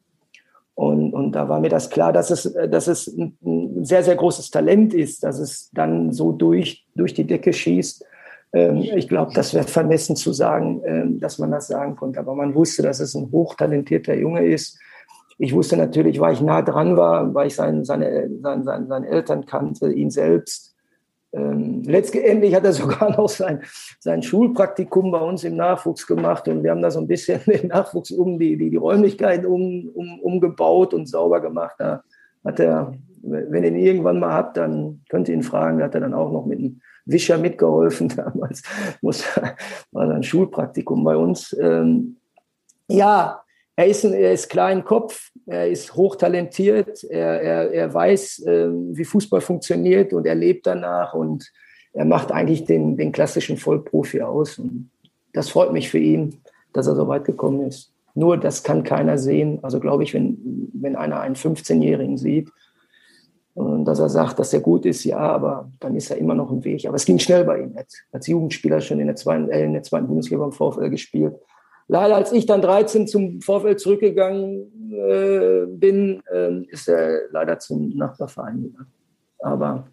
[0.75, 3.37] Und, und da war mir das klar, dass es, dass es ein,
[3.85, 8.05] sehr, sehr großes Talent ist, dass es dann so durch, durch die Decke schießt.
[8.53, 12.21] Ähm, ich glaube, das wäre vermessen zu sagen, ähm, dass man das sagen konnte.
[12.21, 14.79] Aber man wusste, dass es ein hochtalentierter Junge ist,
[15.41, 19.09] ich wusste natürlich, weil ich nah dran war, weil ich sein, seine, seine, seine, seine
[19.09, 20.75] Eltern kannte, ihn selbst.
[21.33, 23.63] Ähm, letztendlich hat er sogar noch sein,
[24.01, 27.69] sein Schulpraktikum bei uns im Nachwuchs gemacht und wir haben da so ein bisschen den
[27.69, 31.77] Nachwuchs um die, die, die Räumlichkeiten um, um, umgebaut und sauber gemacht.
[31.79, 32.03] Da
[32.45, 35.79] hat er wenn ihr ihn irgendwann mal habt, dann könnt ihr ihn fragen.
[35.79, 38.09] Da hat er dann auch noch mit einem Wischer mitgeholfen.
[38.17, 38.63] Damals
[39.01, 39.25] muss,
[39.93, 41.57] war dann Schulpraktikum bei uns.
[41.59, 42.17] Ähm,
[42.89, 43.43] ja,
[43.77, 48.41] er ist, ein, er ist klar im Kopf, er ist hochtalentiert, er, er, er weiß,
[48.47, 51.51] äh, wie Fußball funktioniert und er lebt danach und
[51.95, 54.59] er macht eigentlich den, den klassischen Vollprofi aus.
[54.59, 54.91] Und
[55.33, 56.37] das freut mich für ihn,
[56.73, 57.93] dass er so weit gekommen ist.
[58.15, 59.59] Nur das kann keiner sehen.
[59.63, 62.51] Also glaube ich, wenn, wenn einer einen 15-Jährigen sieht,
[63.59, 66.53] und dass er sagt, dass er gut ist, ja, aber dann ist er immer noch
[66.53, 66.87] im Weg.
[66.87, 67.73] Aber es ging schnell bei ihm.
[67.75, 70.91] Er hat als Jugendspieler schon in der zweiten, äh, in der zweiten Bundesliga beim VfL
[70.91, 71.35] gespielt.
[71.89, 77.97] Leider, als ich dann 13 zum VfL zurückgegangen äh, bin, äh, ist er leider zum
[77.97, 78.93] Nachbarverein gegangen.
[79.39, 79.89] Aber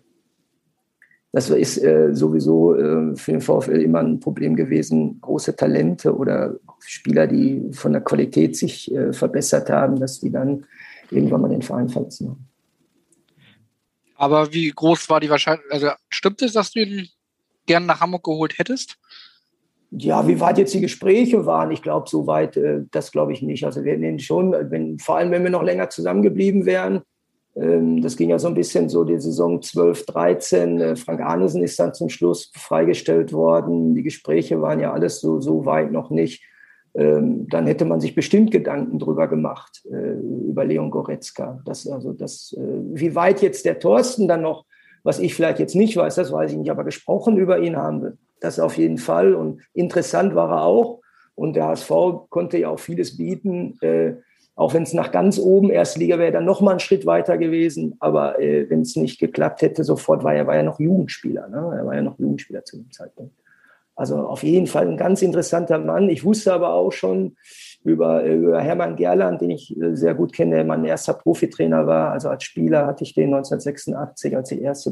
[1.32, 5.20] das ist äh, sowieso äh, für den VfL immer ein Problem gewesen.
[5.22, 10.66] Große Talente oder Spieler, die von der Qualität sich äh, verbessert haben, dass die dann
[11.12, 12.48] irgendwann mal den Verein verlassen haben.
[14.18, 15.74] Aber wie groß war die Wahrscheinlichkeit?
[15.74, 17.10] Also stimmt es, dass du ihn
[17.66, 18.98] gern nach Hamburg geholt hättest?
[19.98, 23.42] Ja, wie weit jetzt die Gespräche waren, ich glaube, so weit, äh, das glaube ich
[23.42, 23.66] nicht.
[23.66, 27.02] Also wir hätten schon, wenn, vor allem wenn wir noch länger zusammengeblieben wären,
[27.56, 30.82] ähm, das ging ja so ein bisschen so die Saison 12, 13.
[30.82, 33.96] Äh, Frank Arnesen ist dann zum Schluss freigestellt worden.
[33.96, 36.44] Die Gespräche waren ja alles so, so weit noch nicht.
[36.94, 40.14] Ähm, dann hätte man sich bestimmt Gedanken drüber gemacht, äh,
[40.50, 41.62] über Leon Goretzka.
[41.66, 42.62] Das, also das, äh,
[42.94, 44.66] wie weit jetzt der Thorsten dann noch,
[45.04, 48.02] was ich vielleicht jetzt nicht weiß, das weiß ich nicht, aber gesprochen über ihn haben
[48.02, 48.18] wir.
[48.40, 49.34] Das auf jeden Fall.
[49.34, 51.02] Und interessant war er auch.
[51.36, 51.92] Und der HSV
[52.30, 53.78] konnte ja auch vieles bieten.
[53.82, 54.14] Äh,
[54.56, 57.96] auch wenn es nach ganz oben Erstliga wäre, dann noch mal einen Schritt weiter gewesen.
[58.00, 61.50] Aber äh, wenn es nicht geklappt hätte, sofort war er war ja noch Jugendspieler.
[61.50, 61.76] Ne?
[61.78, 63.34] Er war ja noch Jugendspieler zu dem Zeitpunkt.
[63.98, 66.10] Also auf jeden Fall ein ganz interessanter Mann.
[66.10, 67.38] Ich wusste aber auch schon
[67.84, 72.12] über, über Hermann Gerland, den ich äh, sehr gut kenne, der mein erster Profitrainer war.
[72.12, 74.92] Also als Spieler hatte ich den 1986, als die erste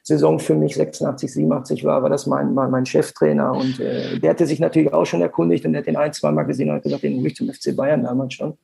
[0.00, 3.52] Profisaison für mich 86, 87 war, war das mein, mein, mein Cheftrainer.
[3.52, 6.30] Und äh, der hatte sich natürlich auch schon erkundigt und der hat den ein, zwei
[6.32, 8.56] Mal gesehen und hat gesagt, den ich zum FC Bayern damals schon.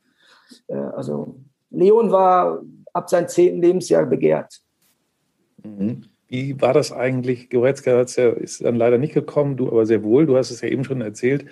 [0.67, 1.35] Äh, also
[1.69, 2.61] Leon war
[2.93, 4.61] ab seinem zehnten Lebensjahr begehrt.
[5.63, 6.03] Mhm.
[6.27, 7.49] Wie war das eigentlich?
[7.49, 10.25] Goretzka ja, ist dann leider nicht gekommen, du aber sehr wohl.
[10.25, 11.45] Du hast es ja eben schon erzählt.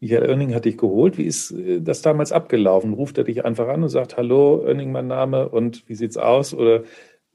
[0.00, 1.18] Michael Oenning hat dich geholt.
[1.18, 2.94] Wie ist äh, das damals abgelaufen?
[2.94, 6.54] Ruft er dich einfach an und sagt, hallo, Oenning, mein Name und wie sieht's aus?
[6.54, 6.84] Oder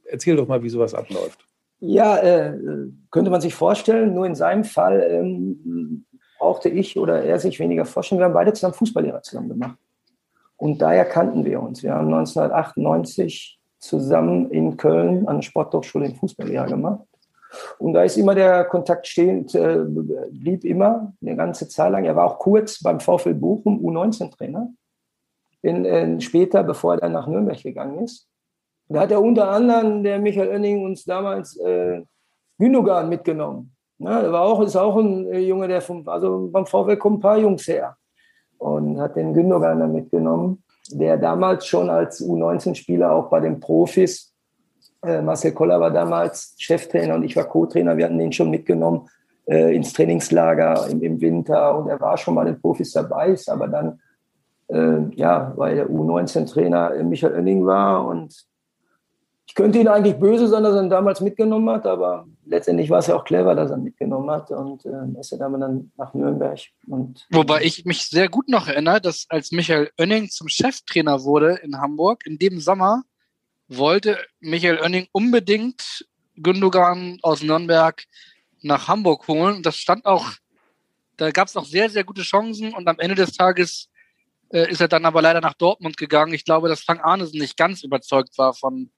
[0.05, 1.46] erzähl doch mal, wie sowas abläuft.
[1.79, 2.57] Ja, äh,
[3.11, 4.13] könnte man sich vorstellen.
[4.13, 6.05] Nur in seinem Fall ähm,
[6.39, 8.19] brauchte ich oder er sich weniger vorstellen.
[8.19, 9.77] Wir haben beide zusammen Fußballlehrer zusammen gemacht.
[10.57, 11.83] Und daher kannten wir uns.
[11.83, 17.05] Wir haben 1998 zusammen in Köln an der Sporthochschule in Fußballlehrer gemacht.
[17.77, 19.83] Und da ist immer der Kontakt stehend, äh,
[20.31, 22.05] blieb immer eine ganze Zeit lang.
[22.05, 24.73] Er war auch kurz beim VfL Bochum U19-Trainer.
[25.63, 28.26] äh, später, bevor er dann nach Nürnberg gegangen ist.
[28.89, 32.01] Da hat er unter anderem der Michael Oenning uns damals äh,
[32.57, 33.73] Gündogan mitgenommen.
[33.99, 37.17] Ja, er war auch, ist auch ein äh, Junge, der vom, also beim VfL kommen
[37.17, 37.97] ein paar Jungs her.
[38.57, 44.33] Und hat den Gündogan dann mitgenommen der damals schon als U19-Spieler auch bei den Profis,
[45.03, 49.07] äh, Marcel Koller war damals Cheftrainer und ich war Co-Trainer, wir hatten den schon mitgenommen
[49.45, 53.49] äh, ins Trainingslager im, im, Winter und er war schon mal den Profis dabei, ist
[53.49, 53.99] aber dann,
[54.69, 58.33] äh, ja, weil der U19-Trainer Michael Oenning war und
[59.47, 62.99] ich könnte ihn eigentlich böse sein, dass er ihn damals mitgenommen hat, aber letztendlich war
[62.99, 66.13] es ja auch clever, dass er ihn mitgenommen hat und äh, ist er dann nach
[66.13, 66.59] Nürnberg.
[66.87, 71.59] Und, Wobei ich mich sehr gut noch erinnere, dass als Michael Oenning zum Cheftrainer wurde
[71.63, 73.03] in Hamburg, in dem Sommer
[73.69, 78.03] wollte Michael Oenning unbedingt Gündogan aus Nürnberg
[78.61, 79.63] nach Hamburg holen.
[79.63, 80.27] Das stand auch,
[81.15, 83.89] da gab es auch sehr, sehr gute Chancen und am Ende des Tages
[84.49, 86.33] äh, ist er dann aber leider nach Dortmund gegangen.
[86.33, 88.91] Ich glaube, dass Frank Arnesen nicht ganz überzeugt war von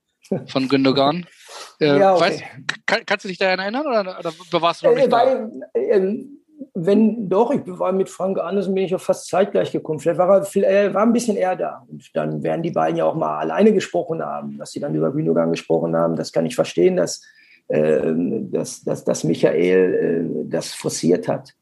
[0.48, 1.26] von Gündogan.
[1.82, 2.24] Äh, ja, okay.
[2.24, 2.44] weißt,
[2.86, 6.18] kann, kannst du dich daran erinnern oder, oder bewahrst du noch nicht äh, weil, äh,
[6.74, 10.00] wenn doch, ich war mit Frank Andersen bin ich auch fast zeitgleich gekommen.
[10.00, 11.86] Vielleicht war er, er war ein bisschen eher da.
[11.90, 15.12] Und dann werden die beiden ja auch mal alleine gesprochen haben, dass sie dann über
[15.12, 16.16] Gündogan gesprochen haben.
[16.16, 17.24] Das kann ich verstehen, dass,
[17.68, 18.14] äh,
[18.52, 21.54] dass, dass, dass Michael äh, das forciert hat.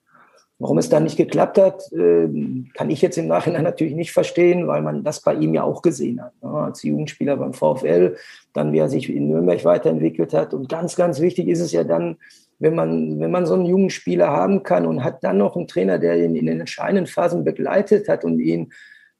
[0.60, 4.68] Warum es dann nicht geklappt hat, ähm, kann ich jetzt im Nachhinein natürlich nicht verstehen,
[4.68, 6.34] weil man das bei ihm ja auch gesehen hat.
[6.42, 8.16] Als Jugendspieler beim VfL,
[8.54, 10.56] dann wie er sich in Nürnberg weiterentwickelt hat.
[10.56, 12.18] Und ganz, ganz wichtig ist es ja dann,
[12.58, 15.68] wenn man, wenn man so einen jungen Spieler haben kann und hat dann noch einen
[15.68, 18.72] Trainer, der ihn in den entscheidenden Phasen begleitet hat und ihn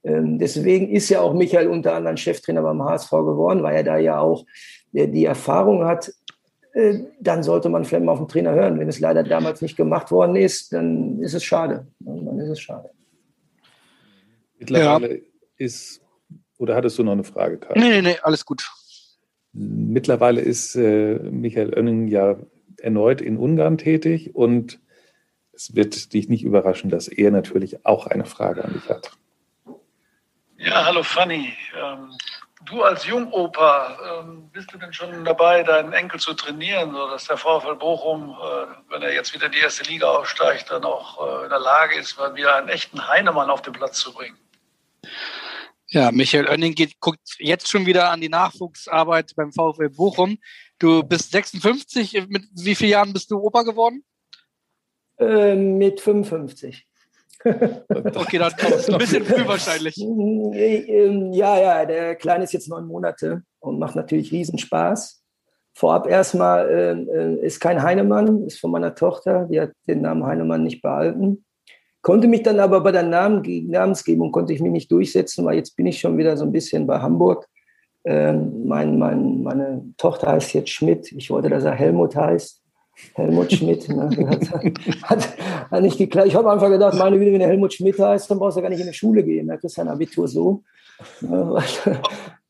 [0.04, 3.98] ähm, Deswegen ist ja auch Michael unter anderem Cheftrainer beim HSV geworden, weil er da
[3.98, 4.46] ja auch
[4.94, 6.12] die Erfahrung hat,
[7.20, 8.80] dann sollte man vielleicht mal auf den Trainer hören.
[8.80, 11.88] Wenn es leider damals nicht gemacht worden ist, dann ist es schade.
[12.00, 12.92] Dann ist es schade.
[14.60, 15.22] Mittlerweile ja.
[15.58, 16.02] ist,
[16.58, 17.80] oder hattest du noch eine Frage, Karl?
[17.80, 18.70] Nee, nee, nee, alles gut.
[19.54, 22.38] mittlerweile ist äh, Michael Oenning ja
[22.80, 24.80] erneut in Ungarn tätig und
[25.54, 29.12] es wird dich nicht überraschen, dass er natürlich auch eine Frage an dich hat.
[30.58, 31.54] Ja, hallo Fanny.
[31.76, 32.10] Ähm,
[32.66, 37.38] du als Jungopa, ähm, bist du denn schon dabei, deinen Enkel zu trainieren, sodass der
[37.38, 41.50] VfL Bochum, äh, wenn er jetzt wieder die erste Liga aufsteigt, dann auch äh, in
[41.50, 44.38] der Lage ist, mal wieder einen echten Heinemann auf den Platz zu bringen?
[45.90, 50.38] Ja, Michael Oenning geht, guckt jetzt schon wieder an die Nachwuchsarbeit beim VfL Bochum.
[50.80, 52.28] Du bist 56.
[52.28, 54.04] Mit wie vielen Jahren bist du Opa geworden?
[55.18, 56.86] Äh, mit 55.
[58.16, 59.98] okay, dann ist ein bisschen früh wahrscheinlich.
[60.00, 65.22] Ähm, ja, ja, der Kleine ist jetzt neun Monate und macht natürlich Riesenspaß.
[65.76, 70.26] Vorab erstmal äh, äh, ist kein Heinemann, ist von meiner Tochter, die hat den Namen
[70.26, 71.46] Heinemann nicht behalten.
[72.02, 75.76] Konnte mich dann aber bei der Namen, Namensgebung konnte ich mich nicht durchsetzen, weil jetzt
[75.76, 77.48] bin ich schon wieder so ein bisschen bei Hamburg.
[78.06, 81.12] Ähm, mein, mein, meine Tochter heißt jetzt Schmidt.
[81.12, 82.64] Ich wollte, dass er Helmut heißt.
[83.14, 83.88] Helmut Schmidt.
[83.90, 84.10] Ne?
[85.04, 85.38] Hat,
[85.72, 86.28] hat, nicht geklappt.
[86.28, 88.70] Ich habe einfach gedacht, meine Güte, wenn der Helmut Schmidt heißt, dann brauchst du gar
[88.70, 89.48] nicht in die Schule gehen.
[89.48, 90.64] Da kriegst du ein Abitur so.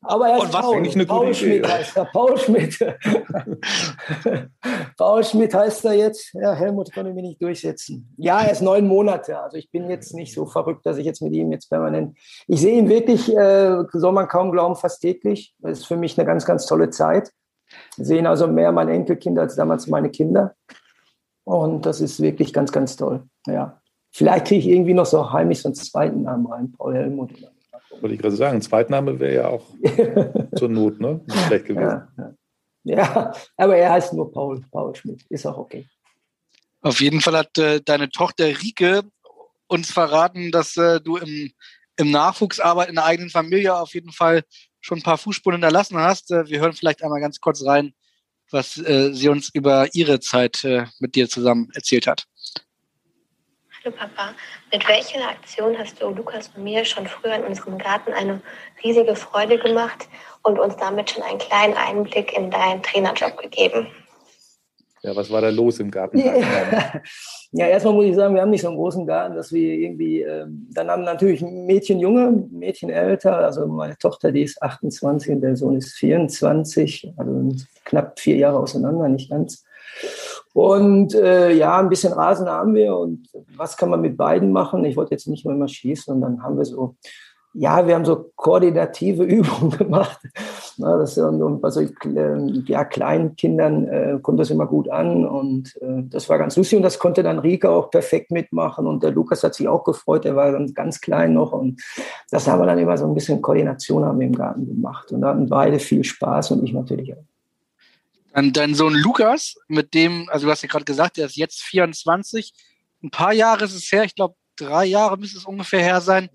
[0.00, 1.68] Aber er ist Paul, eine Paul Schmidt Idee.
[1.68, 2.04] heißt er.
[2.06, 2.78] Paul Schmidt.
[4.96, 6.32] Paul Schmidt heißt er jetzt.
[6.34, 8.08] Ja, Helmut konnte mich nicht durchsetzen.
[8.16, 9.38] Ja, er ist neun Monate.
[9.38, 12.16] Also ich bin jetzt nicht so verrückt, dass ich jetzt mit ihm jetzt permanent.
[12.46, 15.54] Ich sehe ihn wirklich, äh, soll man kaum glauben, fast täglich.
[15.58, 17.32] Das ist für mich eine ganz, ganz tolle Zeit.
[17.96, 20.54] Sehen also mehr meine Enkelkinder als damals meine Kinder.
[21.44, 23.22] Und das ist wirklich ganz, ganz toll.
[23.46, 23.80] Ja.
[24.12, 27.32] Vielleicht kriege ich irgendwie noch so heimlich so einen zweiten Namen rein, Paul Helmut.
[28.00, 29.64] Wollte ich gerade sagen, ein Zweitname wäre ja auch
[30.56, 31.20] zur Not, ne?
[31.26, 32.08] Nicht schlecht gewesen.
[32.16, 32.34] Ja,
[32.84, 32.96] ja.
[32.96, 35.24] ja, aber er heißt nur Paul, Paul Schmidt.
[35.28, 35.86] Ist auch okay.
[36.80, 39.02] Auf jeden Fall hat äh, deine Tochter Rike
[39.66, 41.50] uns verraten, dass äh, du im,
[41.96, 44.42] im Nachwuchsarbeit in der eigenen Familie auf jeden Fall
[44.80, 46.30] schon ein paar Fußspuren hinterlassen hast.
[46.30, 47.94] Äh, wir hören vielleicht einmal ganz kurz rein,
[48.50, 52.24] was äh, sie uns über ihre Zeit äh, mit dir zusammen erzählt hat.
[53.84, 54.34] Hallo Papa,
[54.72, 58.42] mit welcher Aktion hast du Lukas und mir schon früher in unserem Garten eine
[58.82, 60.08] riesige Freude gemacht
[60.42, 63.86] und uns damit schon einen kleinen Einblick in deinen Trainerjob gegeben?
[65.02, 66.18] Ja, was war da los im Garten?
[67.52, 70.20] Ja, erstmal muss ich sagen, wir haben nicht so einen großen Garten, dass wir irgendwie,
[70.20, 75.40] ähm, dann haben natürlich Mädchen junge, Mädchen älter, also meine Tochter, die ist 28 und
[75.40, 77.48] der Sohn ist 24, also
[77.86, 79.64] knapp vier Jahre auseinander, nicht ganz.
[80.52, 84.84] Und äh, ja, ein bisschen Rasen haben wir und was kann man mit beiden machen?
[84.84, 86.96] Ich wollte jetzt nicht nur immer schießen und dann haben wir so
[87.60, 90.20] ja, wir haben so koordinative Übungen gemacht.
[90.76, 95.26] Na, das, und bei so äh, ja, kleinen Kindern äh, kommt das immer gut an
[95.26, 99.02] und äh, das war ganz lustig und das konnte dann Rika auch perfekt mitmachen und
[99.02, 101.82] der Lukas hat sich auch gefreut, der war ganz, ganz klein noch und
[102.30, 105.22] das haben wir dann immer so ein bisschen Koordination haben wir im Garten gemacht und
[105.22, 107.24] da hatten beide viel Spaß und ich natürlich auch.
[108.34, 111.60] Dann dein Sohn Lukas, mit dem, also du hast ja gerade gesagt, der ist jetzt
[111.62, 112.52] 24,
[113.02, 116.28] ein paar Jahre ist es her, ich glaube drei Jahre müsste es ungefähr her sein,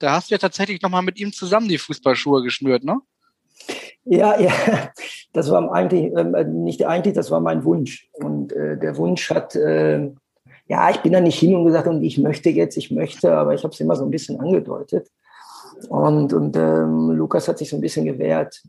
[0.00, 3.00] da hast du ja tatsächlich nochmal mit ihm zusammen die Fußballschuhe geschnürt, ne?
[4.04, 4.52] Ja, ja,
[5.32, 8.08] das war eigentlich, äh, nicht eigentlich, das war mein Wunsch.
[8.14, 10.10] Und äh, der Wunsch hat, äh,
[10.66, 13.54] ja, ich bin da nicht hin und gesagt, und ich möchte jetzt, ich möchte, aber
[13.54, 15.08] ich habe es immer so ein bisschen angedeutet.
[15.88, 18.62] Und, und ähm, Lukas hat sich so ein bisschen gewehrt.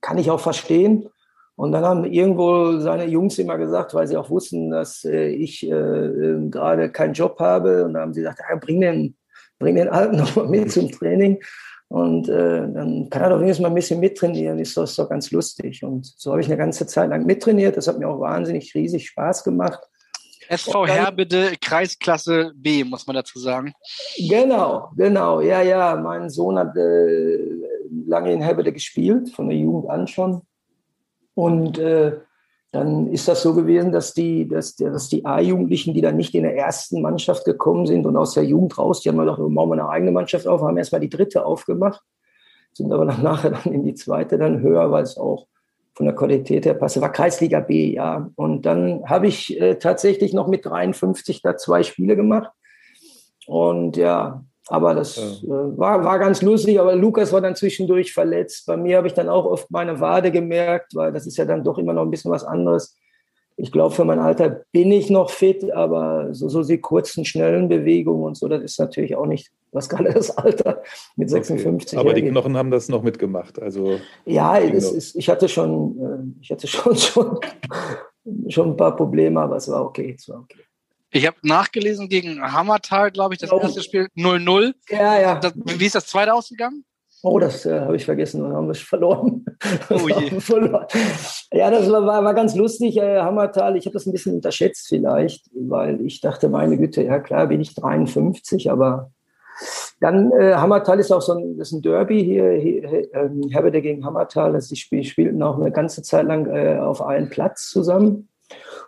[0.00, 1.08] Kann ich auch verstehen.
[1.56, 5.66] Und dann haben irgendwo seine Jungs immer gesagt, weil sie auch wussten, dass äh, ich
[5.66, 7.84] äh, äh gerade keinen Job habe.
[7.84, 9.14] Und dann haben sie gesagt, ja, bring den
[9.62, 11.42] bring den Alten nochmal mit zum Training.
[11.88, 15.30] Und äh, dann kann er doch wenigstens mal ein bisschen mittrainieren, ist das doch ganz
[15.30, 15.84] lustig.
[15.84, 17.76] Und so habe ich eine ganze Zeit lang mittrainiert.
[17.76, 19.80] Das hat mir auch wahnsinnig riesig Spaß gemacht.
[20.48, 23.74] SV Herbede, Kreisklasse B, muss man dazu sagen.
[24.16, 25.40] Genau, genau.
[25.42, 25.96] Ja, ja.
[25.96, 27.38] Mein Sohn hat äh,
[28.06, 30.42] lange in Herbede gespielt, von der Jugend an schon.
[31.34, 32.20] Und äh,
[32.72, 36.42] dann ist das so gewesen, dass die, dass, dass die A-Jugendlichen, die dann nicht in
[36.42, 39.74] der ersten Mannschaft gekommen sind und aus der Jugend raus, die haben gedacht, wir machen
[39.74, 42.00] eine eigene Mannschaft auf, haben erstmal die dritte aufgemacht,
[42.72, 45.46] sind aber dann nachher dann in die zweite dann höher, weil es auch
[45.94, 47.02] von der Qualität her passte.
[47.02, 48.30] War Kreisliga B, ja.
[48.36, 52.50] Und dann habe ich äh, tatsächlich noch mit 53 da zwei Spiele gemacht.
[53.46, 58.66] Und ja, aber das äh, war, war ganz lustig, aber Lukas war dann zwischendurch verletzt.
[58.66, 61.64] Bei mir habe ich dann auch oft meine Wade gemerkt, weil das ist ja dann
[61.64, 62.96] doch immer noch ein bisschen was anderes.
[63.56, 67.68] Ich glaube, für mein Alter bin ich noch fit, aber so, so die kurzen, schnellen
[67.68, 70.82] Bewegungen und so, das ist natürlich auch nicht, was gerade das Alter
[71.16, 71.98] mit 56.
[71.98, 72.06] Okay.
[72.06, 73.60] Aber die Knochen haben das noch mitgemacht.
[73.60, 77.38] Also ja, ist, ich hatte schon, äh, ich hatte schon, schon,
[78.48, 80.14] schon ein paar Probleme, aber es war okay.
[80.16, 80.60] Es war okay.
[81.14, 83.60] Ich habe nachgelesen gegen Hammertal, glaube ich, das oh.
[83.60, 84.74] erste Spiel 0-0.
[84.88, 85.38] Ja, ja.
[85.38, 86.84] Das, wie ist das zweite ausgegangen?
[87.22, 89.44] Oh, das äh, habe ich vergessen haben wir verloren.
[89.90, 90.40] Oh je.
[90.40, 90.86] verloren.
[91.52, 92.96] Ja, das war, war, war ganz lustig.
[92.96, 97.20] Äh, Hammertal, ich habe das ein bisschen unterschätzt vielleicht, weil ich dachte, meine Güte, ja
[97.20, 99.12] klar, bin ich 53, aber
[100.00, 102.84] dann äh, Hammertal ist auch so ein, das ist ein Derby hier, hier
[103.14, 104.54] äh, Herberde gegen Hammertal.
[104.54, 108.28] Also die spiel, spielten auch eine ganze Zeit lang äh, auf einen Platz zusammen.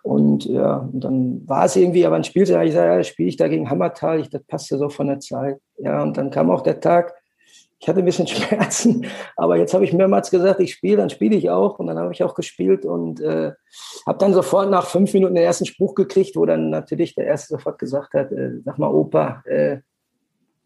[0.04, 3.38] Und ja, und dann war es irgendwie, aber ein Spiel, ich sage, ja, spiele ich
[3.38, 5.56] da gegen Hammertal, ich, das passte so von der Zeit.
[5.78, 7.14] Ja, und dann kam auch der Tag,
[7.80, 11.34] ich hatte ein bisschen Schmerzen, aber jetzt habe ich mehrmals gesagt, ich spiele, dann spiele
[11.34, 13.52] ich auch und dann habe ich auch gespielt und äh,
[14.06, 17.54] habe dann sofort nach fünf Minuten den ersten Spruch gekriegt, wo dann natürlich der Erste
[17.54, 19.78] sofort gesagt hat, äh, sag mal Opa, äh,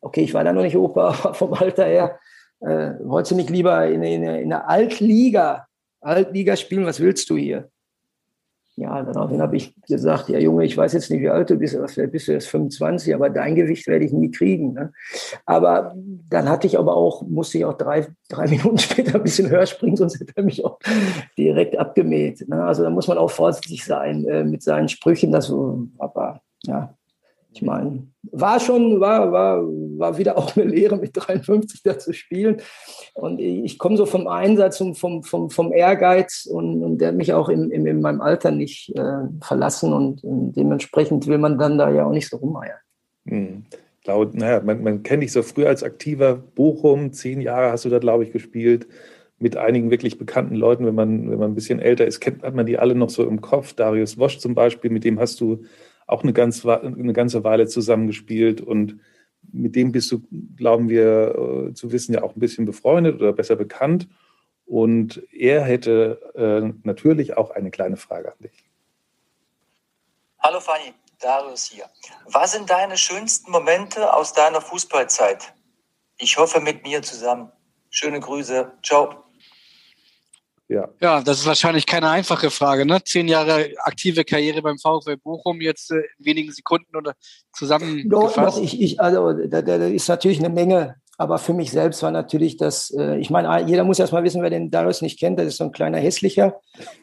[0.01, 2.18] okay, ich war da noch nicht Opa, aber vom Alter her,
[2.59, 5.68] äh, wolltest du nicht lieber in, in, in der Altliga,
[6.01, 7.70] Altliga spielen, was willst du hier?
[8.79, 11.74] Ja, daraufhin habe ich gesagt, ja Junge, ich weiß jetzt nicht, wie alt du bist,
[11.74, 14.74] aber vielleicht bist du jetzt 25, aber dein Gewicht werde ich nie kriegen.
[14.74, 14.93] Ne?
[15.47, 15.97] Aber
[16.31, 19.66] dann hatte ich aber auch, musste ich auch drei, drei Minuten später ein bisschen höher
[19.66, 20.79] springen, sonst hätte er mich auch
[21.37, 22.49] direkt abgemäht.
[22.49, 22.62] Ne?
[22.62, 25.33] Also da muss man auch vorsichtig sein äh, mit seinen Sprüchen.
[25.33, 25.53] Das,
[25.99, 26.95] aber ja,
[27.59, 32.12] ich meine, war schon, war, war, war wieder auch eine Lehre mit 53 da zu
[32.12, 32.59] spielen.
[33.14, 37.32] Und ich komme so vom Einsatz und vom, vom, vom Ehrgeiz und, und der mich
[37.32, 41.78] auch in, in, in meinem Alter nicht äh, verlassen und, und, dementsprechend will man dann
[41.78, 42.78] da ja auch nicht so rumeiern.
[43.26, 43.64] Hm.
[44.04, 47.88] Laut, naja, man, man kennt dich so früh als aktiver Bochum, zehn Jahre hast du
[47.88, 48.86] da, glaube ich, gespielt
[49.40, 52.54] mit einigen wirklich bekannten Leuten, wenn man, wenn man ein bisschen älter ist, kennt hat
[52.54, 53.72] man die alle noch so im Kopf.
[53.72, 55.64] Darius Wosch zum Beispiel, mit dem hast du
[56.09, 59.00] auch eine, ganz, eine ganze Weile zusammengespielt und
[59.52, 60.22] mit dem bist du,
[60.56, 64.09] glauben wir, äh, zu wissen, ja auch ein bisschen befreundet oder besser bekannt.
[64.66, 68.64] Und er hätte äh, natürlich auch eine kleine Frage an dich.
[70.40, 71.86] Hallo Fanny, Darius hier.
[72.26, 75.54] Was sind deine schönsten Momente aus deiner Fußballzeit?
[76.18, 77.50] Ich hoffe mit mir zusammen.
[77.90, 78.72] Schöne Grüße.
[78.82, 79.28] Ciao.
[80.69, 80.87] Ja.
[81.01, 82.85] ja, das ist wahrscheinlich keine einfache Frage.
[82.85, 83.03] Ne?
[83.03, 87.14] Zehn Jahre aktive Karriere beim VfL Bochum, jetzt äh, in wenigen Sekunden oder
[87.55, 88.37] zusammengefasst.
[88.37, 92.03] Doch, doch, ich, ich, also da, da ist natürlich eine Menge, aber für mich selbst
[92.03, 95.19] war natürlich das, äh, ich meine, jeder muss erst mal wissen, wer den Darius nicht
[95.19, 96.61] kennt, das ist so ein kleiner Hässlicher.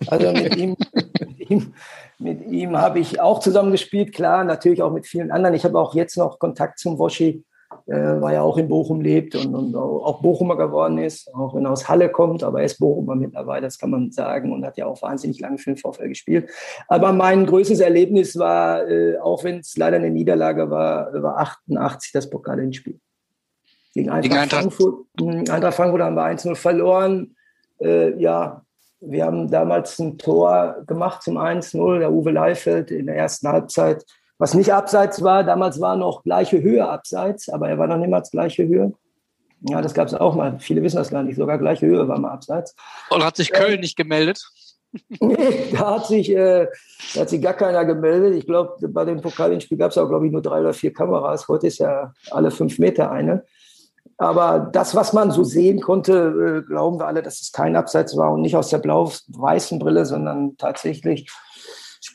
[0.07, 0.75] Also mit ihm,
[1.19, 1.73] mit ihm,
[2.19, 5.55] mit ihm habe ich auch zusammen gespielt, klar, natürlich auch mit vielen anderen.
[5.55, 7.43] Ich habe auch jetzt noch Kontakt zum Woschi
[7.93, 11.71] weil er auch in Bochum lebt und, und, auch Bochumer geworden ist, auch wenn er
[11.71, 14.87] aus Halle kommt, aber er ist Bochumer mittlerweile, das kann man sagen und hat ja
[14.87, 16.49] auch wahnsinnig lange für den VfL gespielt.
[16.87, 22.11] Aber mein größtes Erlebnis war, äh, auch wenn es leider eine Niederlage war, war 88
[22.11, 22.99] das Pokalendspiel.
[23.93, 24.61] Gegen Eintracht, Gegen Eintracht.
[24.61, 25.05] Frankfurt.
[25.19, 27.35] Hm, Eintracht Frankfurt haben wir 1-0 verloren.
[27.79, 28.65] Äh, ja,
[28.99, 34.03] wir haben damals ein Tor gemacht zum 1-0, der Uwe Leifeld in der ersten Halbzeit
[34.37, 35.43] was nicht abseits war.
[35.43, 38.93] Damals war noch gleiche Höhe abseits, aber er war noch niemals gleiche Höhe.
[39.61, 40.59] Ja, das gab es auch mal.
[40.59, 41.37] Viele wissen das gar nicht.
[41.37, 42.75] Sogar gleiche Höhe war mal abseits.
[43.09, 44.45] Und hat sich Köln äh, nicht gemeldet?
[45.19, 46.67] nee, da hat sich, äh,
[47.13, 48.35] da hat sich gar keiner gemeldet.
[48.35, 51.47] Ich glaube, bei dem Pokalspiel gab es auch, glaube ich, nur drei oder vier Kameras.
[51.47, 53.43] Heute ist ja alle fünf Meter eine.
[54.17, 58.15] Aber das, was man so sehen konnte, äh, glauben wir alle, dass es kein Abseits
[58.15, 61.29] war und nicht aus der blau-weißen Brille, sondern tatsächlich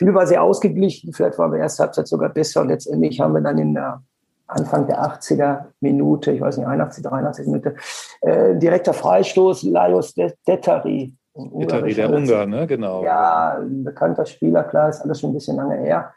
[0.01, 1.13] Spiel war sehr ausgeglichen.
[1.13, 2.63] Vielleicht waren wir erste Halbzeit sogar besser.
[2.63, 4.03] Und letztendlich haben wir dann in der
[4.47, 7.75] Anfang der 80er Minute, ich weiß nicht, 81, 83 Minute,
[8.23, 11.15] äh, direkter Freistoß, Lajos Detari.
[11.35, 12.67] Detari, der Ungar, ne?
[12.67, 13.05] Genau.
[13.05, 16.15] Ja, ein bekannter Spieler, klar, ist alles schon ein bisschen lange her.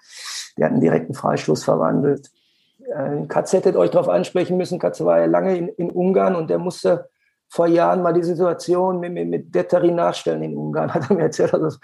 [0.58, 2.32] Der hat einen direkten Freistoß verwandelt.
[2.80, 4.80] Äh, Katze hättet euch darauf ansprechen müssen.
[4.80, 7.10] Katze war ja lange in, in Ungarn und der musste
[7.50, 11.24] vor Jahren mal die Situation mit, mit, mit Detari nachstellen in Ungarn, hat er mir
[11.24, 11.54] erzählt.
[11.54, 11.78] Also,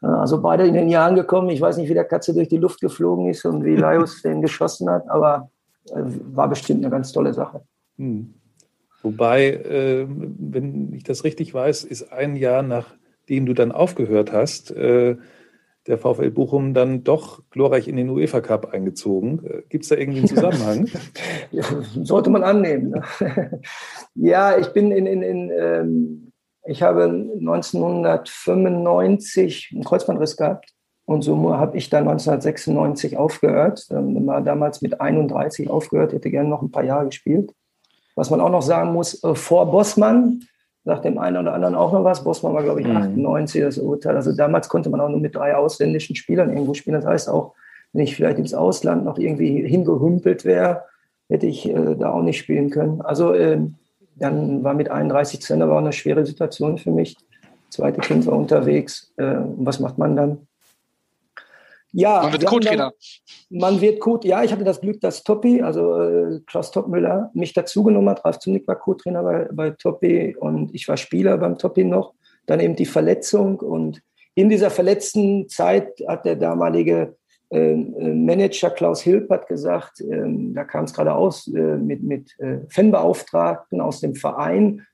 [0.00, 1.50] also beide in den Jahren gekommen.
[1.50, 4.42] Ich weiß nicht, wie der Katze durch die Luft geflogen ist und wie Laius den
[4.42, 5.50] geschossen hat, aber
[5.90, 7.62] äh, war bestimmt eine ganz tolle Sache.
[7.98, 8.34] Hm.
[9.02, 14.70] Wobei, äh, wenn ich das richtig weiß, ist ein Jahr nachdem du dann aufgehört hast,
[14.72, 15.16] äh,
[15.86, 19.44] der VfL Bochum dann doch glorreich in den UEFA Cup eingezogen.
[19.46, 20.88] Äh, Gibt es da irgendwie einen Zusammenhang?
[22.02, 22.90] sollte man annehmen.
[22.90, 23.60] Ne?
[24.14, 26.25] ja, ich bin in, in, in ähm,
[26.66, 30.74] ich habe 1995 einen Kreuzbandriss gehabt
[31.06, 33.86] und so habe ich dann 1996 aufgehört.
[33.90, 37.52] Ähm, war damals mit 31 aufgehört, hätte gerne noch ein paar Jahre gespielt.
[38.16, 40.42] Was man auch noch sagen muss, äh, vor Bossmann
[40.84, 42.24] sagt dem einen oder anderen auch noch was.
[42.24, 42.96] Bossmann war, glaube ich, mhm.
[42.96, 44.16] 98 das Urteil.
[44.16, 46.94] Also damals konnte man auch nur mit drei ausländischen Spielern irgendwo spielen.
[46.94, 47.54] Das heißt auch,
[47.92, 50.84] wenn ich vielleicht ins Ausland noch irgendwie hingehümpelt wäre,
[51.28, 53.00] hätte ich äh, da auch nicht spielen können.
[53.00, 53.60] Also äh,
[54.16, 57.16] dann war mit 31 zu Ende, war eine schwere Situation für mich.
[57.70, 59.12] Zweite Kind war unterwegs.
[59.16, 60.46] Äh, was macht man dann?
[61.92, 62.92] Ja, Man wird Co-Trainer.
[63.48, 67.54] Man wird Co Ja, ich hatte das Glück, dass Toppi, also äh, Klaus Toppmüller, mich
[67.54, 68.24] dazugenommen hat.
[68.24, 72.14] Ralf Zunick war Co-Trainer bei, bei Toppi und ich war Spieler beim Toppi noch.
[72.46, 74.02] Dann eben die Verletzung und
[74.34, 77.16] in dieser verletzten Zeit hat der damalige
[77.50, 82.60] Manager Klaus Hilp hat gesagt, ähm, da kam es gerade aus äh, mit, mit äh,
[82.68, 84.84] Fanbeauftragten aus dem Verein.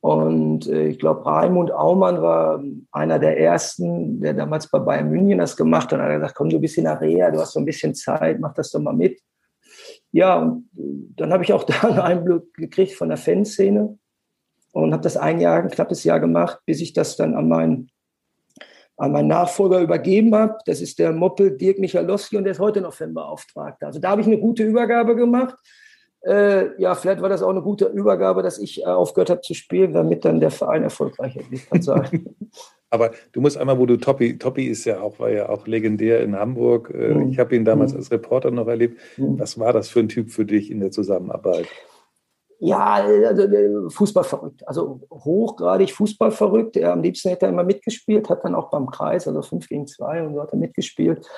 [0.00, 5.38] Und äh, ich glaube, Raimund Aumann war einer der ersten, der damals bei Bayern München
[5.38, 5.98] das gemacht hat.
[5.98, 8.40] Er hat gesagt, komm du bist in der Reha, du hast so ein bisschen Zeit,
[8.40, 9.18] mach das doch mal mit.
[10.12, 13.98] Ja, und äh, dann habe ich auch da einen Einblick gekriegt von der Fanszene
[14.72, 17.90] und habe das ein Jahr, ein knappes Jahr gemacht, bis ich das dann an meinen
[18.96, 20.56] an meinen Nachfolger übergeben habe.
[20.66, 23.86] Das ist der Moppel Dirk Michalowski und der ist heute noch Fanbeauftragter.
[23.86, 25.54] Also da habe ich eine gute Übergabe gemacht.
[26.22, 29.54] Äh, ja, vielleicht war das auch eine gute Übergabe, dass ich äh, aufgehört habe zu
[29.54, 31.70] spielen, damit dann der Verein erfolgreicher ist.
[31.70, 32.34] Kann sein.
[32.90, 36.22] Aber du musst einmal, wo du Toppi, Toppi ist ja auch, war ja auch legendär
[36.22, 36.90] in Hamburg.
[36.94, 37.30] Äh, Mhm.
[37.30, 37.98] Ich habe ihn damals Mhm.
[37.98, 38.98] als Reporter noch erlebt.
[39.18, 39.38] Mhm.
[39.38, 41.66] Was war das für ein Typ für dich in der Zusammenarbeit?
[42.58, 44.66] Ja, also äh, Fußball verrückt.
[44.66, 46.76] Also hochgradig Fußball verrückt.
[46.76, 49.86] Er am liebsten hätte er immer mitgespielt, hat dann auch beim Kreis, also 5 gegen
[49.86, 51.28] 2 und so hat er mitgespielt.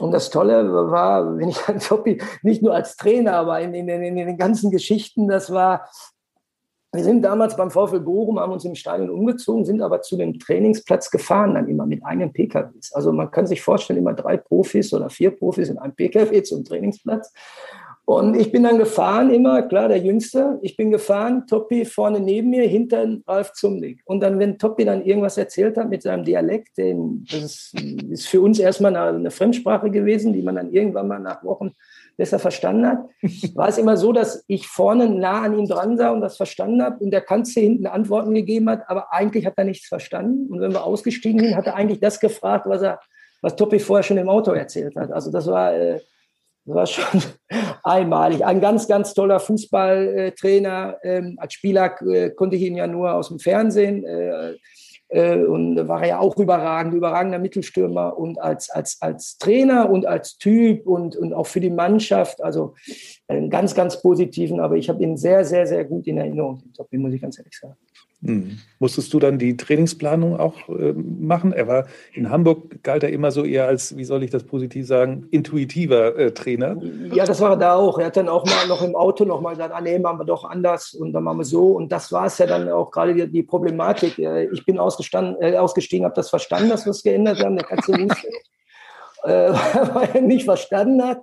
[0.00, 3.88] Und das Tolle war, wenn ich an Toppi, nicht nur als Trainer, aber in, in,
[3.88, 5.88] in, in den ganzen Geschichten, das war,
[6.92, 10.38] wir sind damals beim VfL Bochum, haben uns im Stadion umgezogen, sind aber zu dem
[10.38, 12.92] Trainingsplatz gefahren, dann immer mit eigenen PKWs.
[12.92, 16.64] Also man kann sich vorstellen, immer drei Profis oder vier Profis in einem PKW zum
[16.64, 17.32] Trainingsplatz.
[18.08, 20.60] Und ich bin dann gefahren, immer, klar, der Jüngste.
[20.62, 24.00] Ich bin gefahren, Toppi vorne neben mir, hinter Ralf Zumlik.
[24.04, 27.74] Und dann, wenn Toppi dann irgendwas erzählt hat mit seinem Dialekt, den, das ist,
[28.08, 31.72] ist für uns erstmal eine, eine Fremdsprache gewesen, die man dann irgendwann mal nach Wochen
[32.16, 33.08] besser verstanden hat,
[33.56, 36.82] war es immer so, dass ich vorne nah an ihm dran sah und das verstanden
[36.82, 40.46] habe und der Kanzler hinten Antworten gegeben hat, aber eigentlich hat er nichts verstanden.
[40.48, 43.00] Und wenn wir ausgestiegen sind, hat er eigentlich das gefragt, was er,
[43.42, 45.10] was Toppi vorher schon im Auto erzählt hat.
[45.10, 45.98] Also das war, äh,
[46.66, 47.22] das war schon
[47.84, 48.44] einmalig.
[48.44, 50.98] Ein ganz, ganz toller Fußballtrainer.
[51.02, 54.04] Ähm, als Spieler äh, konnte ich ihn ja nur aus dem Fernsehen.
[54.04, 54.54] Äh,
[55.08, 60.36] äh, und war ja auch überragend, überragender Mittelstürmer und als, als, als Trainer und als
[60.38, 62.74] Typ und, und auch für die Mannschaft, also
[63.28, 66.72] einen ganz, ganz positiven, aber ich habe ihn sehr, sehr, sehr gut in Erinnerung, den
[66.72, 67.76] Toppi, muss ich ganz ehrlich sagen.
[68.24, 68.58] Hm.
[68.78, 71.52] Musstest du dann die Trainingsplanung auch äh, machen?
[71.52, 74.86] Er war in Hamburg galt er immer so eher als, wie soll ich das positiv
[74.86, 76.76] sagen, intuitiver äh, Trainer.
[77.12, 77.98] Ja, das war er da auch.
[77.98, 80.24] Er hat dann auch mal noch im Auto noch mal gesagt, ah nee, machen wir
[80.24, 81.72] doch anders und dann machen wir so.
[81.72, 84.18] Und das war es ja dann auch gerade die, die Problematik.
[84.18, 87.56] Äh, Ich bin ausgestanden, äh, ausgestiegen, habe das verstanden, dass wir es geändert haben.
[87.56, 88.28] Der Katze wusste,
[89.24, 89.52] äh,
[89.94, 91.18] weil er nicht verstanden hat.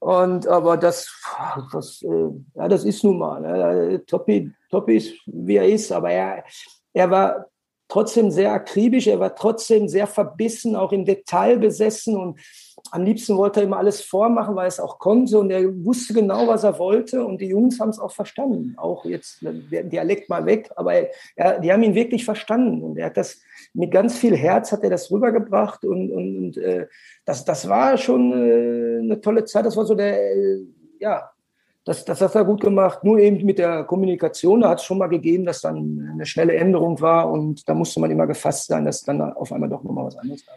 [0.00, 1.08] Und aber das,
[1.72, 3.40] das, äh, ja, das ist nun mal.
[3.40, 4.02] Ne?
[4.06, 6.42] Toppi, Toppi ist, wie er ist, aber er,
[6.94, 7.46] er war
[7.86, 12.40] trotzdem sehr akribisch, er war trotzdem sehr verbissen, auch im Detail besessen und
[12.90, 16.14] am liebsten wollte er immer alles vormachen, weil er es auch konnte und er wusste
[16.14, 18.74] genau, was er wollte und die Jungs haben es auch verstanden.
[18.76, 20.94] Auch jetzt der Dialekt mal weg, aber
[21.36, 23.40] er, die haben ihn wirklich verstanden und er hat das
[23.72, 26.86] mit ganz viel Herz hat er das rübergebracht und, und, und äh,
[27.24, 29.64] das, das war schon äh, eine tolle Zeit.
[29.64, 30.64] Das war so der, äh,
[30.98, 31.30] ja,
[31.84, 33.04] das, das hat er gut gemacht.
[33.04, 36.54] Nur eben mit der Kommunikation, da hat es schon mal gegeben, dass dann eine schnelle
[36.54, 40.06] Änderung war und da musste man immer gefasst sein, dass dann auf einmal doch nochmal
[40.06, 40.54] was anderes war.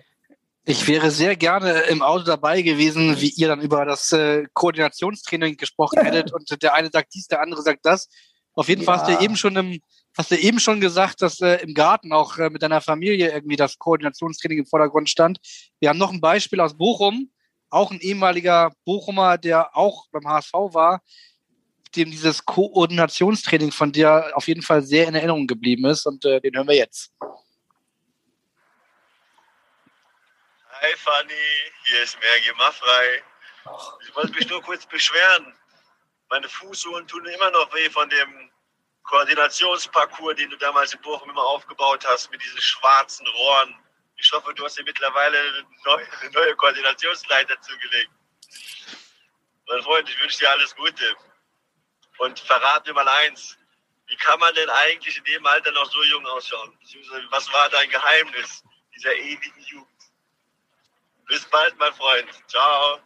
[0.66, 5.57] Ich wäre sehr gerne im Auto dabei gewesen, wie ihr dann über das äh, Koordinationstraining
[5.57, 8.07] gesprochen hättet und der eine sagt dies, der andere sagt das.
[8.53, 9.18] Auf jeden Fall hast Ja.
[9.18, 9.82] du eben schon im,
[10.18, 13.57] hast du eben schon gesagt, dass äh, im Garten auch äh, mit deiner Familie irgendwie
[13.57, 15.39] das Koordinationstraining im Vordergrund stand.
[15.82, 17.30] Wir haben noch ein Beispiel aus Bochum,
[17.70, 21.01] auch ein ehemaliger Bochumer, der auch beim HSV war,
[21.95, 26.39] dem dieses Koordinationstraining von dir auf jeden Fall sehr in Erinnerung geblieben ist und äh,
[26.39, 27.11] den hören wir jetzt.
[30.84, 31.34] Hi Fanny,
[31.86, 33.24] hier ist Mergi Maffrey.
[34.02, 35.58] Ich wollte mich nur kurz beschweren.
[36.30, 38.52] Meine Fußsohlen tun immer noch weh von dem
[39.04, 43.74] Koordinationsparcours, den du damals in Bochum immer aufgebaut hast, mit diesen schwarzen Rohren.
[44.18, 48.12] Ich hoffe, du hast dir mittlerweile eine neue, eine neue Koordinationsleiter zugelegt.
[49.70, 51.16] Mein Freund, ich wünsche dir alles Gute.
[52.18, 53.58] Und verrat mir mal eins.
[54.08, 56.78] Wie kann man denn eigentlich in dem Alter noch so jung ausschauen?
[57.30, 59.93] Was war dein Geheimnis dieser ewigen Jugend?
[61.34, 62.28] Bis bald, mein Freund.
[62.48, 63.00] Ciao.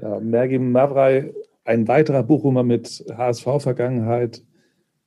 [0.00, 1.34] Ja, Mergim Mavrei,
[1.64, 4.42] ein weiterer Bochumer mit HSV-Vergangenheit.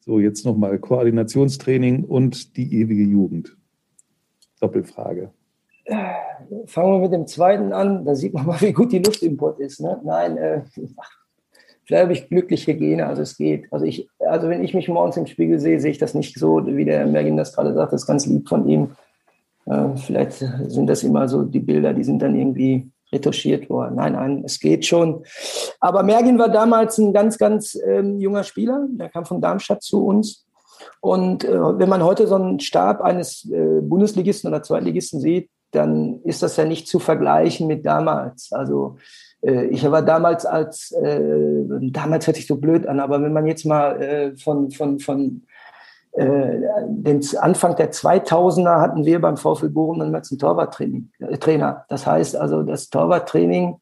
[0.02, 3.56] So, jetzt nochmal Koordinationstraining und die ewige Jugend.
[4.60, 5.32] Doppelfrage.
[6.66, 9.80] Fangen wir mit dem zweiten an, da sieht man mal, wie gut die Luftimport ist.
[9.80, 10.02] Ne?
[10.04, 10.64] Nein, äh,
[11.86, 13.72] vielleicht habe ich glückliche Gene, also es geht.
[13.72, 16.68] Also, ich, also wenn ich mich morgens im Spiegel sehe, sehe ich das nicht so,
[16.68, 18.97] wie der Mergin das gerade sagt, das ist ganz lieb von ihm.
[19.70, 20.34] Äh, vielleicht
[20.68, 23.96] sind das immer so die Bilder, die sind dann irgendwie retuschiert worden.
[23.96, 25.24] Nein, nein, es geht schon.
[25.80, 28.86] Aber Mergin war damals ein ganz, ganz ähm, junger Spieler.
[28.92, 30.46] Der kam von Darmstadt zu uns.
[31.02, 36.22] Und äh, wenn man heute so einen Stab eines äh, Bundesligisten oder Zweitligisten sieht, dann
[36.24, 38.52] ist das ja nicht zu vergleichen mit damals.
[38.52, 38.98] Also
[39.42, 41.20] äh, ich war damals als, äh,
[41.92, 45.44] damals hört sich so blöd an, aber wenn man jetzt mal äh, von, von, von
[46.18, 51.86] den Anfang der 2000er hatten wir beim VfL Bochum dann einen Torwarttraining, äh, Trainer.
[51.90, 53.80] Das heißt also, das Torwarttraining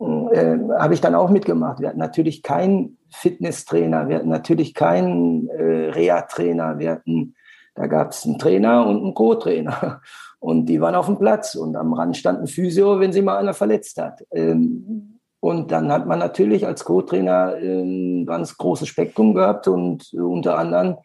[0.00, 1.80] äh, habe ich dann auch mitgemacht.
[1.80, 7.34] Wir hatten natürlich keinen Fitnesstrainer, wir hatten natürlich keinen äh, Reha-Trainer, wir hatten,
[7.74, 10.00] da gab es einen Trainer und einen Co-Trainer.
[10.42, 13.36] Und die waren auf dem Platz und am Rand stand ein Physio, wenn sie mal
[13.36, 14.24] einer verletzt hat.
[14.32, 20.58] Ähm, und dann hat man natürlich als Co-Trainer ein ganz großes Spektrum gehabt und unter
[20.58, 20.96] anderem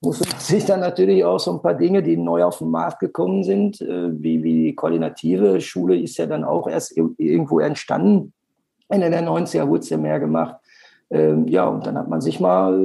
[0.00, 3.00] musste man sich dann natürlich auch so ein paar Dinge, die neu auf den Markt
[3.00, 8.32] gekommen sind, äh, wie, wie die koordinative Schule ist ja dann auch erst irgendwo entstanden.
[8.88, 10.56] Ende der 90er wurde es ja mehr gemacht.
[11.10, 12.78] Ähm, ja, und dann hat man sich mal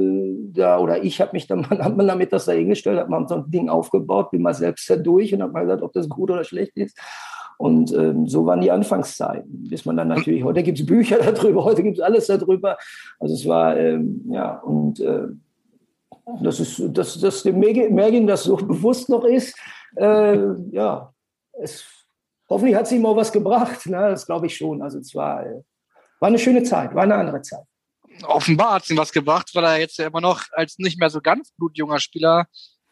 [0.52, 3.50] da, oder ich habe mich dann, hat man damit das dahingestellt, hat man so ein
[3.50, 6.44] Ding aufgebaut, bin mal selbst da durch und hat mal gesagt, ob das gut oder
[6.44, 6.98] schlecht ist.
[7.56, 11.64] Und ähm, so waren die Anfangszeiten, bis man dann natürlich, heute gibt es Bücher darüber,
[11.64, 12.76] heute gibt es alles darüber.
[13.20, 15.28] Also es war, ähm, ja, und äh,
[16.40, 19.56] das ist, dass, dass dem Mergin das so bewusst noch ist,
[19.96, 20.38] äh,
[20.70, 21.12] ja,
[21.52, 21.84] es,
[22.48, 24.10] hoffentlich hat es ihm auch was gebracht, ne?
[24.10, 24.82] das glaube ich schon.
[24.82, 25.62] Also es war, äh,
[26.20, 27.64] war eine schöne Zeit, war eine andere Zeit
[28.22, 31.10] offenbar hat es ihm was gebracht, weil er jetzt ja immer noch als nicht mehr
[31.10, 32.46] so ganz blutjunger Spieler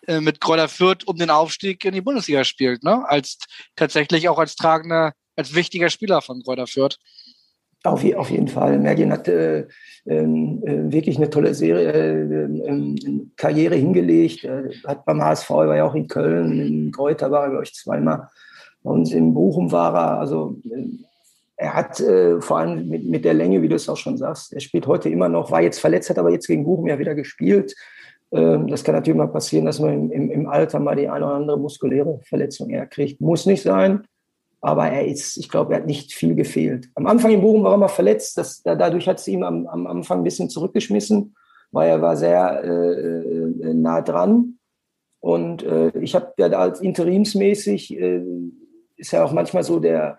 [0.07, 3.05] äh, mit Kräuter Fürth um den Aufstieg in die Bundesliga spielt, ne?
[3.09, 3.39] Als
[3.76, 6.97] tatsächlich auch als tragender, als wichtiger Spieler von Kräuter Fürth.
[7.85, 8.78] Auf, auf jeden Fall.
[8.78, 9.66] Mergin hat äh,
[10.07, 14.49] ähm, äh, wirklich eine tolle Serie, äh, ähm, Karriere hingelegt.
[14.87, 18.28] Hat beim HSV, war ja auch in Köln, in Kräuter war er, glaube ich, zweimal.
[18.85, 20.20] Bei uns in Bochum war er.
[20.20, 20.87] Also äh,
[21.57, 24.53] er hat äh, vor allem mit, mit der Länge, wie du es auch schon sagst,
[24.53, 27.14] er spielt heute immer noch, war jetzt verletzt, hat aber jetzt gegen Bochum ja wieder
[27.14, 27.74] gespielt.
[28.33, 31.35] Ähm, das kann natürlich mal passieren, dass man im, im, Alter mal die eine oder
[31.35, 33.20] andere muskuläre Verletzung eher kriegt.
[33.20, 34.05] Muss nicht sein,
[34.63, 36.89] aber er ist, ich glaube, er hat nicht viel gefehlt.
[36.95, 39.89] Am Anfang in Bochum war er mal verletzt, das, dadurch hat es ihm am, am,
[39.89, 41.35] Anfang ein bisschen zurückgeschmissen,
[41.73, 44.59] weil er war sehr äh, äh nah dran.
[45.19, 48.23] Und äh, ich habe ja da als interimsmäßig, äh,
[48.97, 50.19] ist ja auch manchmal so der,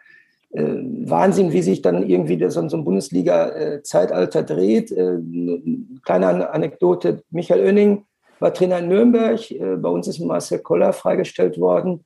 [0.52, 4.92] äh, Wahnsinn, wie sich dann irgendwie das, so ein Bundesliga-Zeitalter dreht.
[4.92, 5.20] Äh,
[6.04, 8.04] kleine Anekdote, Michael Oenning
[8.40, 9.40] war Trainer in Nürnberg,
[9.78, 12.04] bei uns ist Marcel Koller freigestellt worden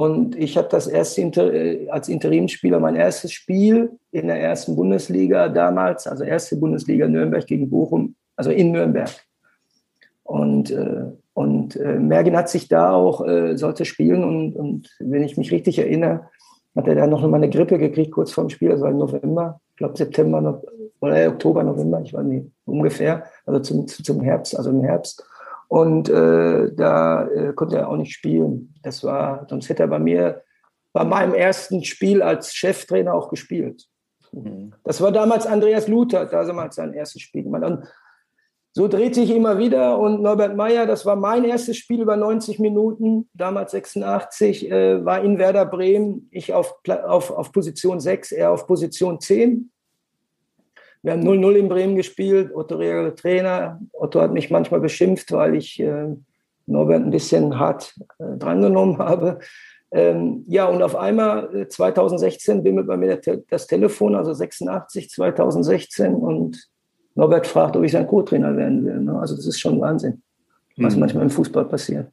[0.00, 1.52] und ich habe das erste Inter
[1.90, 7.68] als Interimspieler mein erstes Spiel in der ersten Bundesliga damals, also erste Bundesliga Nürnberg gegen
[7.68, 9.10] Bochum, also in Nürnberg.
[10.22, 10.74] Und,
[11.34, 13.22] und Mergen hat sich da auch,
[13.56, 16.30] sollte spielen und, und wenn ich mich richtig erinnere,
[16.74, 19.60] hat er dann noch mal eine Grippe gekriegt, kurz vor dem Spiel, war im November,
[19.72, 20.62] ich glaube September noch,
[21.02, 25.22] oder Oktober, November, ich weiß nicht, ungefähr, also zum, zum Herbst, also im Herbst.
[25.70, 28.74] Und äh, da äh, konnte er auch nicht spielen.
[28.82, 30.42] Das war, sonst hätte er bei mir,
[30.92, 33.86] bei meinem ersten Spiel als Cheftrainer auch gespielt.
[34.32, 34.72] Mhm.
[34.82, 37.44] Das war damals Andreas Luther, damals sein erstes Spiel.
[37.44, 37.86] Man,
[38.72, 42.58] so dreht sich immer wieder und Norbert Meyer, das war mein erstes Spiel über 90
[42.58, 48.50] Minuten, damals 86, äh, war in Werder Bremen, ich auf, auf, auf Position 6, er
[48.50, 49.69] auf Position 10.
[51.02, 53.80] Wir haben 0-0 in Bremen gespielt, Otto Reger Trainer.
[53.92, 56.08] Otto hat mich manchmal beschimpft, weil ich äh,
[56.66, 59.38] Norbert ein bisschen hart äh, drangenommen habe.
[59.92, 66.14] Ähm, ja, und auf einmal 2016 äh, bimmelt bei mir das Telefon, also 86, 2016
[66.14, 66.68] und
[67.14, 69.00] Norbert fragt, ob ich sein Co-Trainer werden will.
[69.00, 69.18] Ne?
[69.18, 70.22] Also das ist schon Wahnsinn,
[70.76, 71.00] was mhm.
[71.00, 72.08] manchmal im Fußball passiert.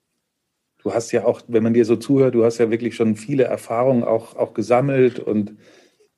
[0.81, 3.43] Du hast ja auch, wenn man dir so zuhört, du hast ja wirklich schon viele
[3.43, 5.57] Erfahrungen auch, auch gesammelt und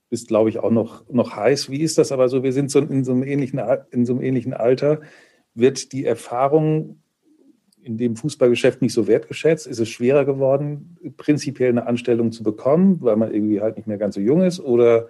[0.10, 1.70] bist, glaube ich, auch noch, noch heiß.
[1.70, 2.44] Wie ist das aber so?
[2.44, 5.02] Wir sind so in so, einem ähnlichen, in so einem ähnlichen Alter.
[5.54, 7.02] Wird die Erfahrung
[7.82, 9.68] in dem Fußballgeschäft nicht so wertgeschätzt?
[9.68, 13.98] Ist es schwerer geworden, prinzipiell eine Anstellung zu bekommen, weil man irgendwie halt nicht mehr
[13.98, 14.60] ganz so jung ist?
[14.60, 15.08] Oder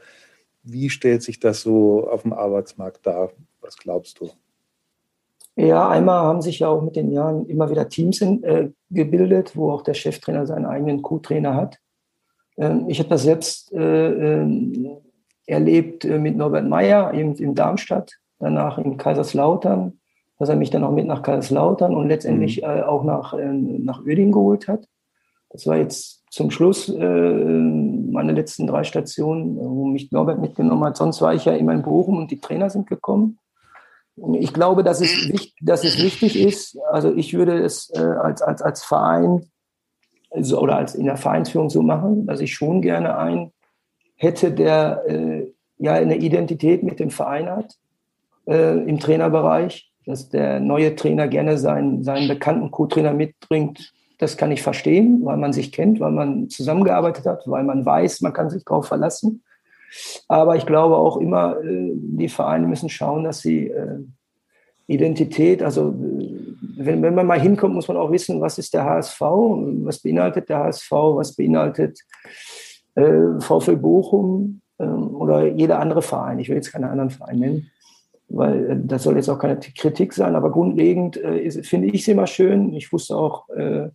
[0.64, 3.32] wie stellt sich das so auf dem Arbeitsmarkt dar?
[3.62, 4.30] Was glaubst du?
[5.56, 9.56] Ja, einmal haben sich ja auch mit den Jahren immer wieder Teams in, äh, gebildet,
[9.56, 11.80] wo auch der Cheftrainer seinen eigenen Co-Trainer hat.
[12.60, 14.99] Ähm, ich habe das selbst äh, äh,
[15.47, 19.99] erlebt äh, mit Norbert Meyer in, in Darmstadt, danach in Kaiserslautern,
[20.38, 22.70] dass er mich dann auch mit nach Kaiserslautern und letztendlich mhm.
[22.70, 24.86] Äh, auch nach, äh, nach Oeding geholt hat.
[25.49, 30.95] Das war jetzt zum Schluss meine letzten drei Stationen, wo mich Norbert mitgenommen hat.
[30.95, 33.39] Sonst war ich ja immer in Bochum und die Trainer sind gekommen.
[34.34, 35.28] Ich glaube, dass es,
[35.60, 36.78] dass es wichtig ist.
[36.91, 39.49] Also ich würde es als, als, als Verein
[40.32, 43.51] also, oder als in der Vereinsführung so machen, dass ich schon gerne einen
[44.15, 47.75] hätte, der äh, ja eine Identität mit dem Verein hat
[48.47, 53.93] äh, im Trainerbereich, dass der neue Trainer gerne seinen, seinen bekannten Co-Trainer mitbringt.
[54.17, 58.21] Das kann ich verstehen, weil man sich kennt, weil man zusammengearbeitet hat, weil man weiß,
[58.21, 59.43] man kann sich darauf verlassen.
[60.27, 63.99] Aber ich glaube auch immer, äh, die Vereine müssen schauen, dass sie äh,
[64.90, 65.94] Identität, also
[66.78, 70.50] wenn, wenn man mal hinkommt, muss man auch wissen, was ist der HSV, was beinhaltet
[70.50, 72.00] der HSV, was beinhaltet
[72.96, 76.40] äh, VfL Bochum äh, oder jeder andere Verein.
[76.40, 77.72] Ich will jetzt keine anderen Vereine nennen,
[78.30, 82.08] weil äh, das soll jetzt auch keine Kritik sein, aber grundlegend äh, finde ich es
[82.08, 82.74] immer schön.
[82.74, 83.90] Ich wusste auch, äh,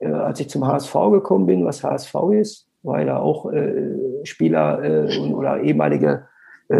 [0.00, 3.50] äh, als ich zum HSV gekommen bin, was HSV ist, weil da auch
[4.22, 6.26] Spieler oder ehemalige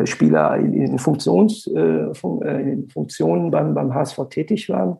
[0.05, 4.99] Spieler in, Funktions, in Funktionen beim, beim HSV tätig waren.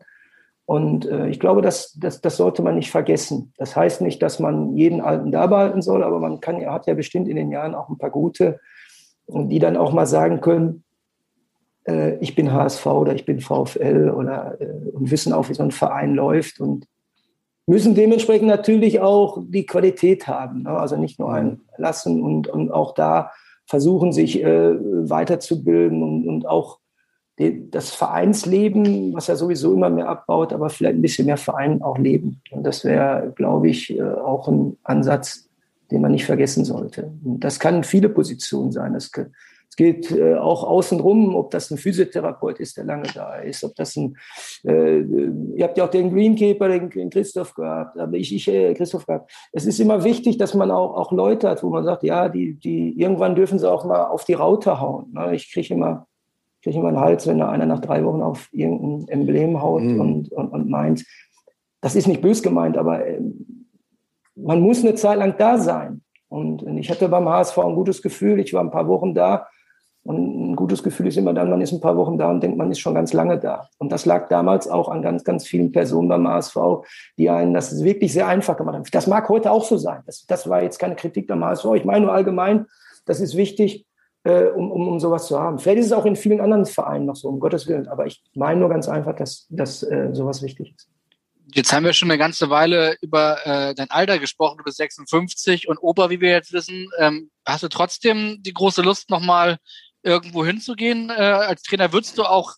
[0.67, 3.53] Und äh, ich glaube, das, das, das sollte man nicht vergessen.
[3.57, 6.93] Das heißt nicht, dass man jeden Alten da behalten soll, aber man kann, hat ja
[6.93, 8.59] bestimmt in den Jahren auch ein paar gute,
[9.27, 10.83] die dann auch mal sagen können,
[11.87, 15.63] äh, ich bin HSV oder ich bin VfL oder äh, und wissen auch, wie so
[15.63, 16.85] ein Verein läuft und
[17.65, 20.63] müssen dementsprechend natürlich auch die Qualität haben.
[20.63, 20.71] Ne?
[20.71, 23.31] Also nicht nur einlassen und, und auch da
[23.67, 24.75] versuchen, sich äh,
[25.09, 26.79] weiterzubilden und, und auch
[27.37, 31.99] das Vereinsleben, was ja sowieso immer mehr abbaut, aber vielleicht ein bisschen mehr Verein auch
[31.99, 32.41] leben.
[32.49, 35.47] Und das wäre, glaube ich, äh, auch ein Ansatz,
[35.91, 37.11] den man nicht vergessen sollte.
[37.23, 38.97] Und das kann viele Positionen sein.
[39.69, 43.75] Es geht äh, auch außenrum, ob das ein Physiotherapeut ist, der lange da ist, ob
[43.75, 44.17] das ein,
[44.63, 48.73] äh, ihr habt ja auch den Greenkeeper, den, den Christoph gehabt, aber ich, ich äh,
[48.73, 49.31] Christoph gehabt.
[49.51, 52.55] Es ist immer wichtig, dass man auch, auch Leute hat, wo man sagt, ja, die,
[52.55, 55.11] die, irgendwann dürfen sie auch mal auf die Raute hauen.
[55.13, 55.35] Ne?
[55.35, 56.07] Ich kriege immer
[56.63, 59.99] kriege immer einen Hals, wenn da einer nach drei Wochen auf irgendein Emblem haut mhm.
[59.99, 61.05] und, und, und meint,
[61.81, 63.21] das ist nicht bös gemeint, aber äh,
[64.35, 66.01] man muss eine Zeit lang da sein.
[66.29, 69.47] Und ich hatte beim HSV ein gutes Gefühl, ich war ein paar Wochen da.
[70.07, 72.57] Und ein gutes Gefühl ist immer dann, man ist ein paar Wochen da und denkt,
[72.57, 73.67] man ist schon ganz lange da.
[73.77, 76.55] Und das lag damals auch an ganz, ganz vielen Personen beim HSV,
[77.17, 78.85] die einen das wirklich sehr einfach gemacht haben.
[78.89, 80.03] Das mag heute auch so sein.
[80.05, 81.65] Das, das war jetzt keine Kritik am HSV.
[81.75, 82.67] Ich meine nur allgemein,
[83.05, 83.85] das ist wichtig,
[84.23, 85.59] äh, um, um, um sowas zu haben.
[85.59, 87.89] Vielleicht ist es auch in vielen anderen Vereinen noch so, um Gottes Willen.
[87.89, 90.87] Aber ich meine nur ganz einfach, dass, dass äh, sowas wichtig ist.
[91.53, 94.57] Jetzt haben wir schon eine ganze Weile über äh, dein Alter gesprochen.
[94.57, 96.87] Du bist 56 und Opa, wie wir jetzt wissen.
[96.97, 99.57] Ähm, hast du trotzdem die große Lust, nochmal
[100.03, 101.09] irgendwo hinzugehen?
[101.09, 102.53] Äh, als Trainer würdest du auch,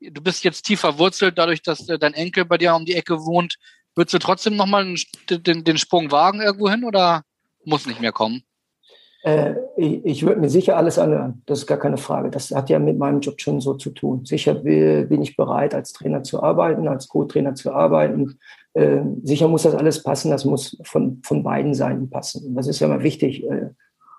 [0.00, 3.24] du bist jetzt tief verwurzelt, dadurch, dass äh, dein Enkel bei dir um die Ecke
[3.24, 3.56] wohnt.
[3.94, 4.94] Würdest du trotzdem nochmal
[5.30, 7.22] den, den Sprung wagen irgendwo hin oder
[7.64, 8.42] muss nicht mehr kommen?
[9.22, 11.42] Äh, ich, ich würde mir sicher alles anhören.
[11.46, 12.30] Das ist gar keine Frage.
[12.30, 14.24] Das hat ja mit meinem Job schon so zu tun.
[14.24, 18.38] Sicher bin ich bereit, als Trainer zu arbeiten, als Co-Trainer zu arbeiten.
[18.74, 20.30] Äh, sicher muss das alles passen.
[20.30, 22.54] Das muss von, von beiden Seiten passen.
[22.54, 23.44] Das ist ja immer wichtig.
[23.44, 23.70] Äh,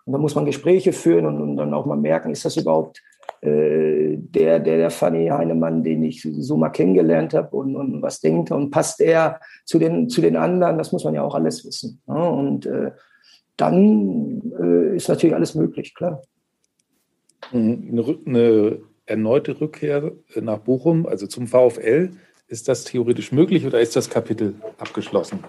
[0.09, 2.99] und da muss man Gespräche führen und, und dann auch mal merken, ist das überhaupt
[3.41, 8.19] äh, der, der, der Fanny Heinemann, den ich so mal kennengelernt habe und, und was
[8.19, 10.79] denkt und passt er zu den, zu den anderen?
[10.79, 12.01] Das muss man ja auch alles wissen.
[12.07, 12.27] Ja?
[12.27, 12.89] Und äh,
[13.55, 16.23] dann äh, ist natürlich alles möglich, klar.
[17.51, 22.13] Eine, eine, erneute Rückkehr nach Bochum, also zum VfL,
[22.47, 25.43] ist das theoretisch möglich oder ist das Kapitel abgeschlossen?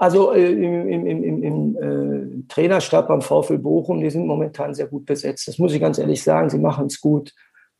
[0.00, 4.86] Also äh, im, im, im, im äh, Trainerstab beim VfL Bochum, die sind momentan sehr
[4.86, 5.46] gut besetzt.
[5.46, 7.34] Das muss ich ganz ehrlich sagen, sie machen es gut.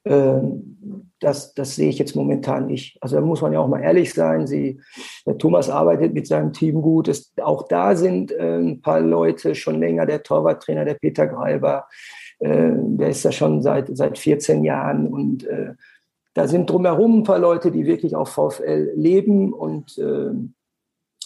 [0.04, 2.98] Ähm, das, das sehe ich jetzt momentan nicht.
[3.00, 4.46] Also da muss man ja auch mal ehrlich sein.
[4.46, 4.82] Sie,
[5.24, 7.08] der Thomas arbeitet mit seinem Team gut.
[7.08, 10.04] Es, auch da sind äh, ein paar Leute schon länger.
[10.04, 11.86] Der Torwarttrainer, der Peter Greiber,
[12.40, 15.06] äh, der ist da schon seit, seit 14 Jahren.
[15.06, 15.72] Und äh,
[16.34, 19.54] da sind drumherum ein paar Leute, die wirklich auf VfL leben.
[19.54, 20.32] Und äh,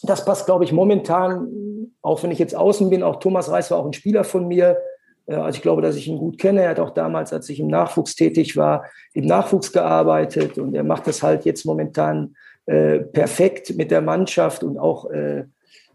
[0.09, 3.78] das passt, glaube ich, momentan, auch wenn ich jetzt außen bin, auch Thomas Reis war
[3.78, 4.78] auch ein Spieler von mir
[5.26, 6.62] also ich glaube, dass ich ihn gut kenne.
[6.62, 8.84] Er hat auch damals, als ich im Nachwuchs tätig war,
[9.14, 12.36] im Nachwuchs gearbeitet und er macht das halt jetzt momentan
[12.66, 15.44] äh, perfekt mit der Mannschaft und auch äh,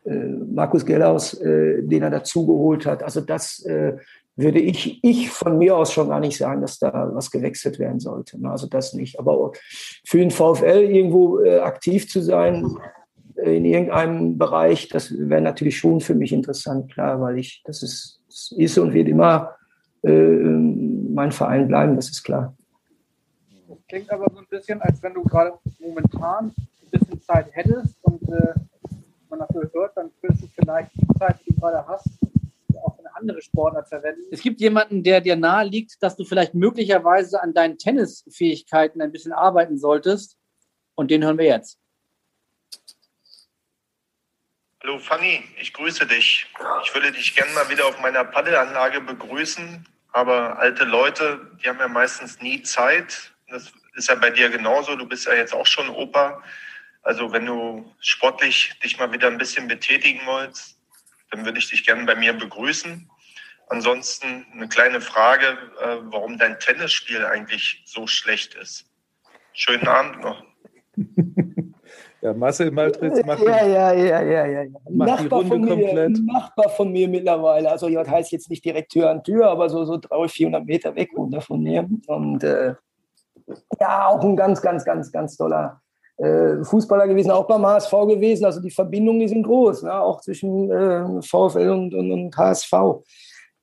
[0.06, 3.04] äh, Markus Gellaus, äh, den er dazugeholt hat.
[3.04, 3.98] Also das äh,
[4.36, 8.00] würde ich, ich von mir aus schon gar nicht sagen, dass da was gewechselt werden
[8.00, 8.38] sollte.
[8.44, 9.20] Also das nicht.
[9.20, 9.52] Aber
[10.06, 12.66] für den VfL irgendwo äh, aktiv zu sein,
[13.44, 18.20] in irgendeinem Bereich, das wäre natürlich schon für mich interessant, klar, weil ich, das ist
[18.56, 19.56] ist und wird immer
[20.04, 22.56] äh, mein Verein bleiben, das ist klar.
[23.68, 27.96] Das klingt aber so ein bisschen, als wenn du gerade momentan ein bisschen Zeit hättest
[28.04, 28.54] und äh,
[29.30, 32.08] man dafür hört, dann könntest du vielleicht die Zeit, die du gerade hast,
[32.82, 34.22] auch für eine andere Sportart verwenden.
[34.32, 39.12] Es gibt jemanden, der dir nahe liegt, dass du vielleicht möglicherweise an deinen Tennisfähigkeiten ein
[39.12, 40.38] bisschen arbeiten solltest.
[40.96, 41.78] Und den hören wir jetzt.
[44.82, 46.48] Hallo Fanny, ich grüße dich.
[46.86, 51.80] Ich würde dich gerne mal wieder auf meiner Paddelanlage begrüßen, aber alte Leute, die haben
[51.80, 53.34] ja meistens nie Zeit.
[53.50, 54.96] Das ist ja bei dir genauso.
[54.96, 56.42] Du bist ja jetzt auch schon Opa.
[57.02, 60.80] Also wenn du sportlich dich mal wieder ein bisschen betätigen wolltest,
[61.32, 63.10] dann würde ich dich gerne bei mir begrüßen.
[63.68, 68.86] Ansonsten eine kleine Frage, äh, warum dein Tennisspiel eigentlich so schlecht ist.
[69.52, 70.42] Schönen Abend noch.
[72.22, 74.62] Ja, Marcel Maltritz macht, Ja, ja, ja, ja, ja.
[74.64, 74.80] ja.
[74.90, 76.20] macht die Nachbar Runde von mir, komplett.
[76.26, 77.72] Nachbar von mir mittlerweile.
[77.72, 80.96] Also, das heißt jetzt nicht direkt Tür an Tür, aber so, so 300, 400 Meter
[80.96, 81.88] weg runter von mir.
[82.08, 82.76] Und äh,
[83.80, 85.82] ja, auch ein ganz, ganz, ganz, ganz toller
[86.18, 88.46] äh, Fußballer gewesen, auch beim HSV gewesen.
[88.46, 90.00] Also die Verbindungen, die sind groß, ne?
[90.00, 92.74] auch zwischen äh, VfL und, und, und HSV.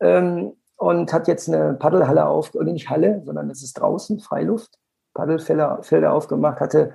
[0.00, 4.78] Ähm, und hat jetzt eine Paddelhalle auf, oder nicht Halle, sondern es ist draußen, Freiluft,
[5.14, 6.92] Paddelfelder Felder aufgemacht, hatte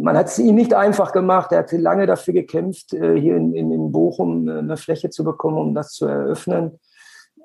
[0.00, 1.52] man hat es ihm nicht einfach gemacht.
[1.52, 5.24] Er hatte lange dafür gekämpft, äh, hier in, in, in Bochum äh, eine Fläche zu
[5.24, 6.78] bekommen, um das zu eröffnen.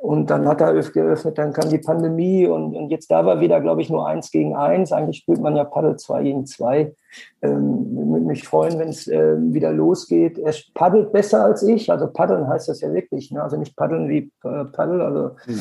[0.01, 3.41] Und dann hat er öff- geöffnet, dann kam die Pandemie und, und jetzt da war
[3.41, 4.93] wieder, glaube ich, nur eins gegen eins.
[4.93, 6.95] Eigentlich spielt man ja Paddel zwei gegen zwei.
[7.41, 10.37] Ähm, würde mich freuen, wenn es äh, wieder losgeht.
[10.39, 11.91] Er paddelt besser als ich.
[11.91, 13.29] Also paddeln heißt das ja wirklich.
[13.31, 13.43] Ne?
[13.43, 15.01] Also nicht paddeln wie äh, Paddel.
[15.01, 15.57] Also, Mit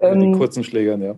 [0.00, 1.14] ähm, den kurzen Schlägern, ja.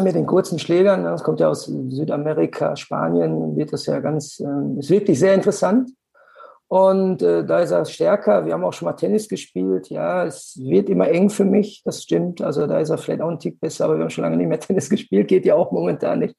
[0.00, 4.40] Mit den kurzen Schlägern, ne, das kommt ja aus Südamerika, Spanien, wird das ja ganz,
[4.40, 5.90] äh, ist wirklich sehr interessant.
[6.68, 8.46] Und äh, da ist er stärker.
[8.46, 9.90] Wir haben auch schon mal Tennis gespielt.
[9.90, 12.40] Ja, es wird immer eng für mich, das stimmt.
[12.40, 14.48] Also da ist er vielleicht auch ein Tick besser, aber wir haben schon lange nicht
[14.48, 16.34] mehr Tennis gespielt, geht ja auch momentan nicht.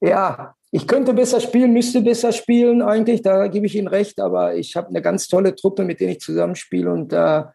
[0.00, 4.54] Ja, ich könnte besser spielen, müsste besser spielen eigentlich, da gebe ich Ihnen recht, aber
[4.54, 7.52] ich habe eine ganz tolle Truppe, mit der ich zusammenspiele und da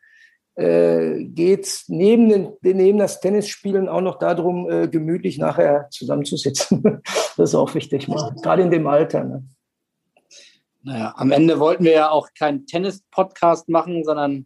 [0.55, 6.81] äh, geht es neben, den, neben das Tennisspielen auch noch darum, äh, gemütlich nachher zusammenzusitzen.
[7.37, 8.35] das ist auch wichtig, ne?
[8.41, 9.23] gerade in dem Alter.
[9.23, 9.43] Ne?
[10.83, 14.45] Naja, am Ende wollten wir ja auch keinen Tennis-Podcast machen, sondern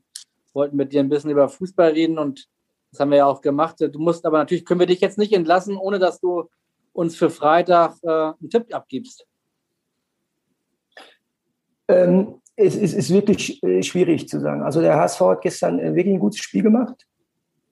[0.54, 2.48] wollten mit dir ein bisschen über Fußball reden und
[2.92, 3.76] das haben wir ja auch gemacht.
[3.80, 6.50] Du musst aber natürlich, können wir dich jetzt nicht entlassen, ohne dass du
[6.92, 9.28] uns für Freitag äh, einen Tipp abgibst.
[11.88, 14.64] Ähm, es, es ist wirklich äh, schwierig zu sagen.
[14.64, 17.06] Also der HSV hat gestern äh, wirklich ein gutes Spiel gemacht.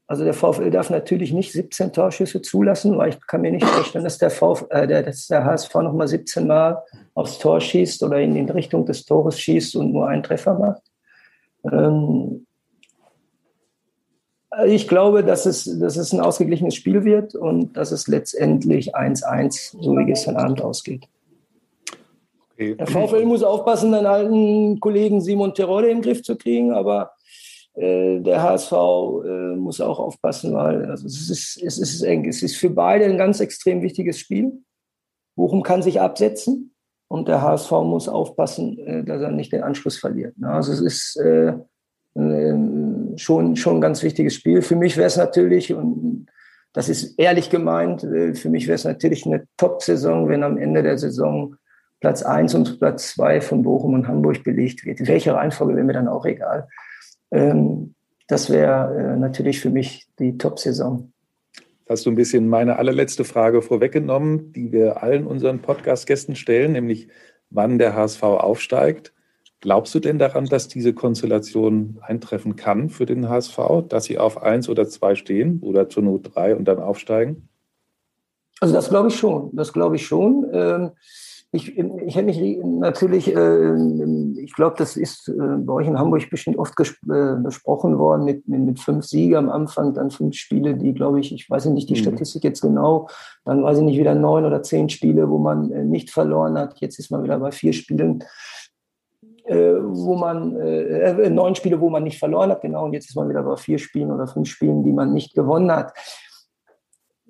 [0.08, 4.06] Also der VfL darf natürlich nicht 17 Torschüsse zulassen, weil ich kann mir nicht vorstellen,
[4.06, 6.82] dass der, VfL, äh, dass der HSV nochmal 17 Mal
[7.14, 10.84] aufs Tor schießt oder in, in Richtung des Tores schießt und nur einen Treffer macht.
[11.70, 12.46] Ähm,
[14.66, 19.76] ich glaube, dass es, dass es ein ausgeglichenes Spiel wird und dass es letztendlich 1-1,
[19.82, 21.08] so wie gestern Abend ausgeht.
[22.60, 27.12] Der VfL muss aufpassen, den alten Kollegen Simon Terodde im Griff zu kriegen, aber
[27.76, 32.28] äh, der HSV äh, muss auch aufpassen, weil also es, ist, es ist eng.
[32.28, 34.64] Es ist für beide ein ganz extrem wichtiges Spiel.
[35.36, 36.74] Bochum kann sich absetzen
[37.08, 40.34] und der HSV muss aufpassen, äh, dass er nicht den Anschluss verliert.
[40.41, 41.53] Also es ist äh,
[42.16, 44.64] schon, schon ein ganz wichtiges Spiel.
[44.64, 46.26] Für mich wäre es natürlich, und
[46.74, 50.82] das ist ehrlich gemeint, äh, für mich wäre es natürlich eine Top-Saison, wenn am Ende
[50.82, 51.55] der Saison
[52.00, 55.00] Platz 1 und Platz 2 von Bochum und Hamburg belegt wird.
[55.00, 56.68] In welcher Reihenfolge wäre mir dann auch egal.
[57.32, 57.95] Ähm,
[58.28, 61.12] das wäre äh, natürlich für mich die Top-Saison.
[61.89, 67.08] Hast du ein bisschen meine allerletzte Frage vorweggenommen, die wir allen unseren Podcast-Gästen stellen, nämlich
[67.50, 69.14] wann der HSV aufsteigt.
[69.62, 74.43] Glaubst du denn daran, dass diese Konstellation eintreffen kann für den HSV, dass sie auf
[74.43, 77.48] eins oder zwei stehen oder zur Not drei und dann aufsteigen?
[78.60, 79.50] Also das glaube ich schon.
[79.56, 80.45] Das glaube ich schon.
[80.52, 80.91] Ähm,
[81.52, 83.74] ich, ich hätte mich natürlich, äh,
[84.41, 88.48] ich glaube, das ist äh, bei euch in Hamburg bestimmt oft äh, besprochen worden mit,
[88.50, 91.89] mit, mit fünf Siegen am Anfang, dann fünf Spiele, die, glaube ich, ich weiß nicht
[91.89, 92.00] die Mhm.
[92.00, 93.08] Statistik jetzt genau,
[93.45, 96.80] dann weiß ich nicht, wieder neun oder zehn Spiele, wo man äh, nicht verloren hat.
[96.82, 98.26] Jetzt ist man wieder bei vier Spielen,
[99.45, 103.09] äh, wo man, äh, äh, neun Spiele, wo man nicht verloren hat, genau, und jetzt
[103.09, 105.93] ist man wieder bei vier Spielen oder fünf Spielen, die man nicht gewonnen hat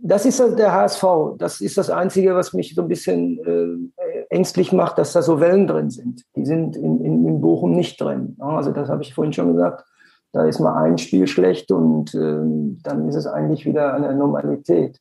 [0.01, 1.03] das ist der HSV.
[1.37, 5.39] Das ist das Einzige, was mich so ein bisschen äh, ängstlich macht, dass da so
[5.39, 6.23] Wellen drin sind.
[6.35, 8.35] Die sind in, in, in Bochum nicht drin.
[8.39, 9.85] Also das habe ich vorhin schon gesagt.
[10.33, 14.99] Da ist mal ein Spiel schlecht und ähm, dann ist es eigentlich wieder eine Normalität.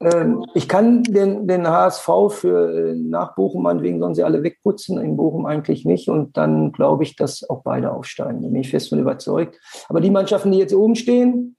[0.00, 4.98] Ähm, ich kann den, den HSV für äh, nach Bochum meinetwegen sollen sie alle wegputzen,
[4.98, 6.08] in Bochum eigentlich nicht.
[6.08, 8.42] Und dann glaube ich, dass auch beide aufsteigen.
[8.42, 9.58] Da bin ich fest von überzeugt.
[9.88, 11.56] Aber die Mannschaften, die jetzt oben stehen,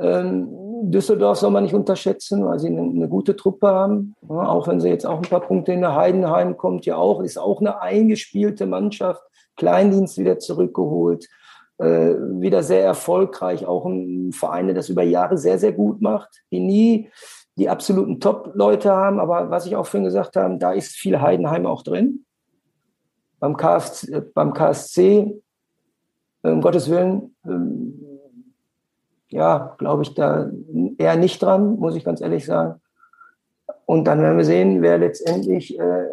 [0.00, 4.14] Düsseldorf soll man nicht unterschätzen, weil sie eine, gute Truppe haben.
[4.28, 7.38] Auch wenn sie jetzt auch ein paar Punkte in der Heidenheim kommt, ja auch, ist
[7.38, 9.22] auch eine eingespielte Mannschaft.
[9.56, 11.28] Kleindienst wieder zurückgeholt,
[11.78, 13.66] äh, wieder sehr erfolgreich.
[13.66, 17.10] Auch ein Verein, der das über Jahre sehr, sehr gut macht, die nie
[17.58, 19.20] die absoluten Top-Leute haben.
[19.20, 22.24] Aber was ich auch vorhin gesagt habe, da ist viel Heidenheim auch drin.
[23.38, 25.42] beim, KFC, beim KSC,
[26.42, 27.99] um Gottes Willen, ähm,
[29.30, 30.50] ja, glaube ich da
[30.98, 32.80] eher nicht dran, muss ich ganz ehrlich sagen.
[33.86, 36.06] Und dann werden wir sehen, wer letztendlich äh,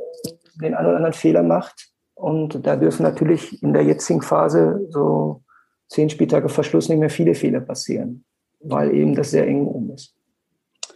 [0.61, 1.89] den einen oder anderen Fehler macht.
[2.15, 5.43] Und da dürfen natürlich in der jetzigen Phase so
[5.87, 8.25] zehn Spieltage Verschluss nicht mehr viele Fehler passieren,
[8.59, 10.15] weil eben das sehr eng um ist.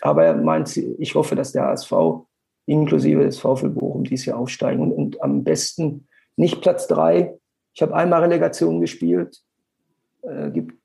[0.02, 1.94] Aber er meint, ich hoffe, dass der HSV
[2.66, 7.38] inklusive des VfL Bochum dieses Jahr aufsteigen und, und am besten nicht Platz drei.
[7.74, 9.42] Ich habe einmal Relegation gespielt.
[10.24, 10.81] Äh, gibt,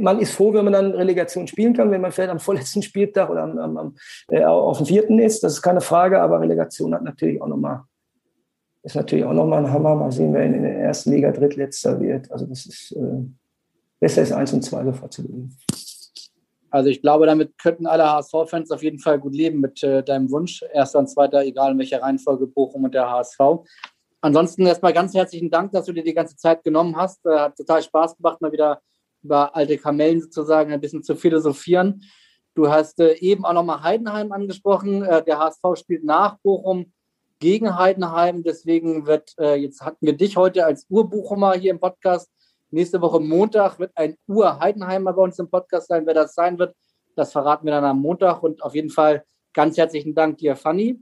[0.00, 3.30] man ist froh, wenn man dann Relegation spielen kann, wenn man vielleicht am vorletzten Spieltag
[3.30, 3.94] oder am, am, am
[4.28, 5.42] äh, auf dem vierten ist.
[5.42, 7.82] Das ist keine Frage, aber Relegation hat natürlich auch nochmal
[8.84, 9.94] ist natürlich auch nochmal ein Hammer.
[9.94, 12.30] Mal sehen, wer in der ersten Liga Drittletzter wird.
[12.32, 13.24] Also das ist äh,
[14.00, 15.56] besser ist eins und zwei sofort zu gewinnen.
[16.70, 20.30] Also ich glaube, damit könnten alle HSV-Fans auf jeden Fall gut leben mit äh, deinem
[20.30, 20.64] Wunsch.
[20.72, 23.38] Erster und zweiter, egal in welcher Reihenfolge, Bochum und der HSV.
[24.20, 27.24] Ansonsten erstmal ganz herzlichen Dank, dass du dir die ganze Zeit genommen hast.
[27.26, 28.80] Äh, hat total Spaß gemacht, mal wieder
[29.22, 32.02] über alte Kamellen sozusagen ein bisschen zu philosophieren.
[32.54, 35.02] Du hast äh, eben auch nochmal Heidenheim angesprochen.
[35.02, 36.92] Äh, der HSV spielt nach Bochum
[37.38, 38.42] gegen Heidenheim.
[38.42, 42.30] Deswegen wird, äh, jetzt hatten wir dich heute als Urbuchumer hier im Podcast.
[42.70, 46.06] Nächste Woche Montag wird ein Ur-Heidenheimer bei uns im Podcast sein.
[46.06, 46.74] Wer das sein wird,
[47.16, 48.42] das verraten wir dann am Montag.
[48.42, 49.24] Und auf jeden Fall
[49.54, 51.00] ganz herzlichen Dank dir, Fanny.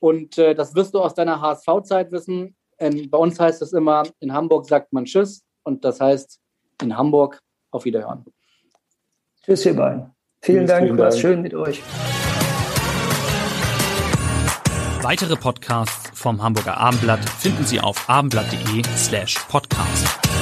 [0.00, 2.56] Und äh, das wirst du aus deiner HSV-Zeit wissen.
[2.78, 5.44] Ähm, bei uns heißt es immer, in Hamburg sagt man Tschüss.
[5.62, 6.40] Und das heißt,
[6.82, 7.40] in Hamburg
[7.70, 8.24] auf Wiederhören.
[9.44, 10.10] Tschüss, ihr beiden.
[10.42, 11.20] Vielen Tschüss, Dank, vielen war Dank.
[11.20, 11.82] schön mit euch.
[15.02, 20.35] Weitere Podcasts vom Hamburger Abendblatt finden Sie auf abendblatt.de slash podcast.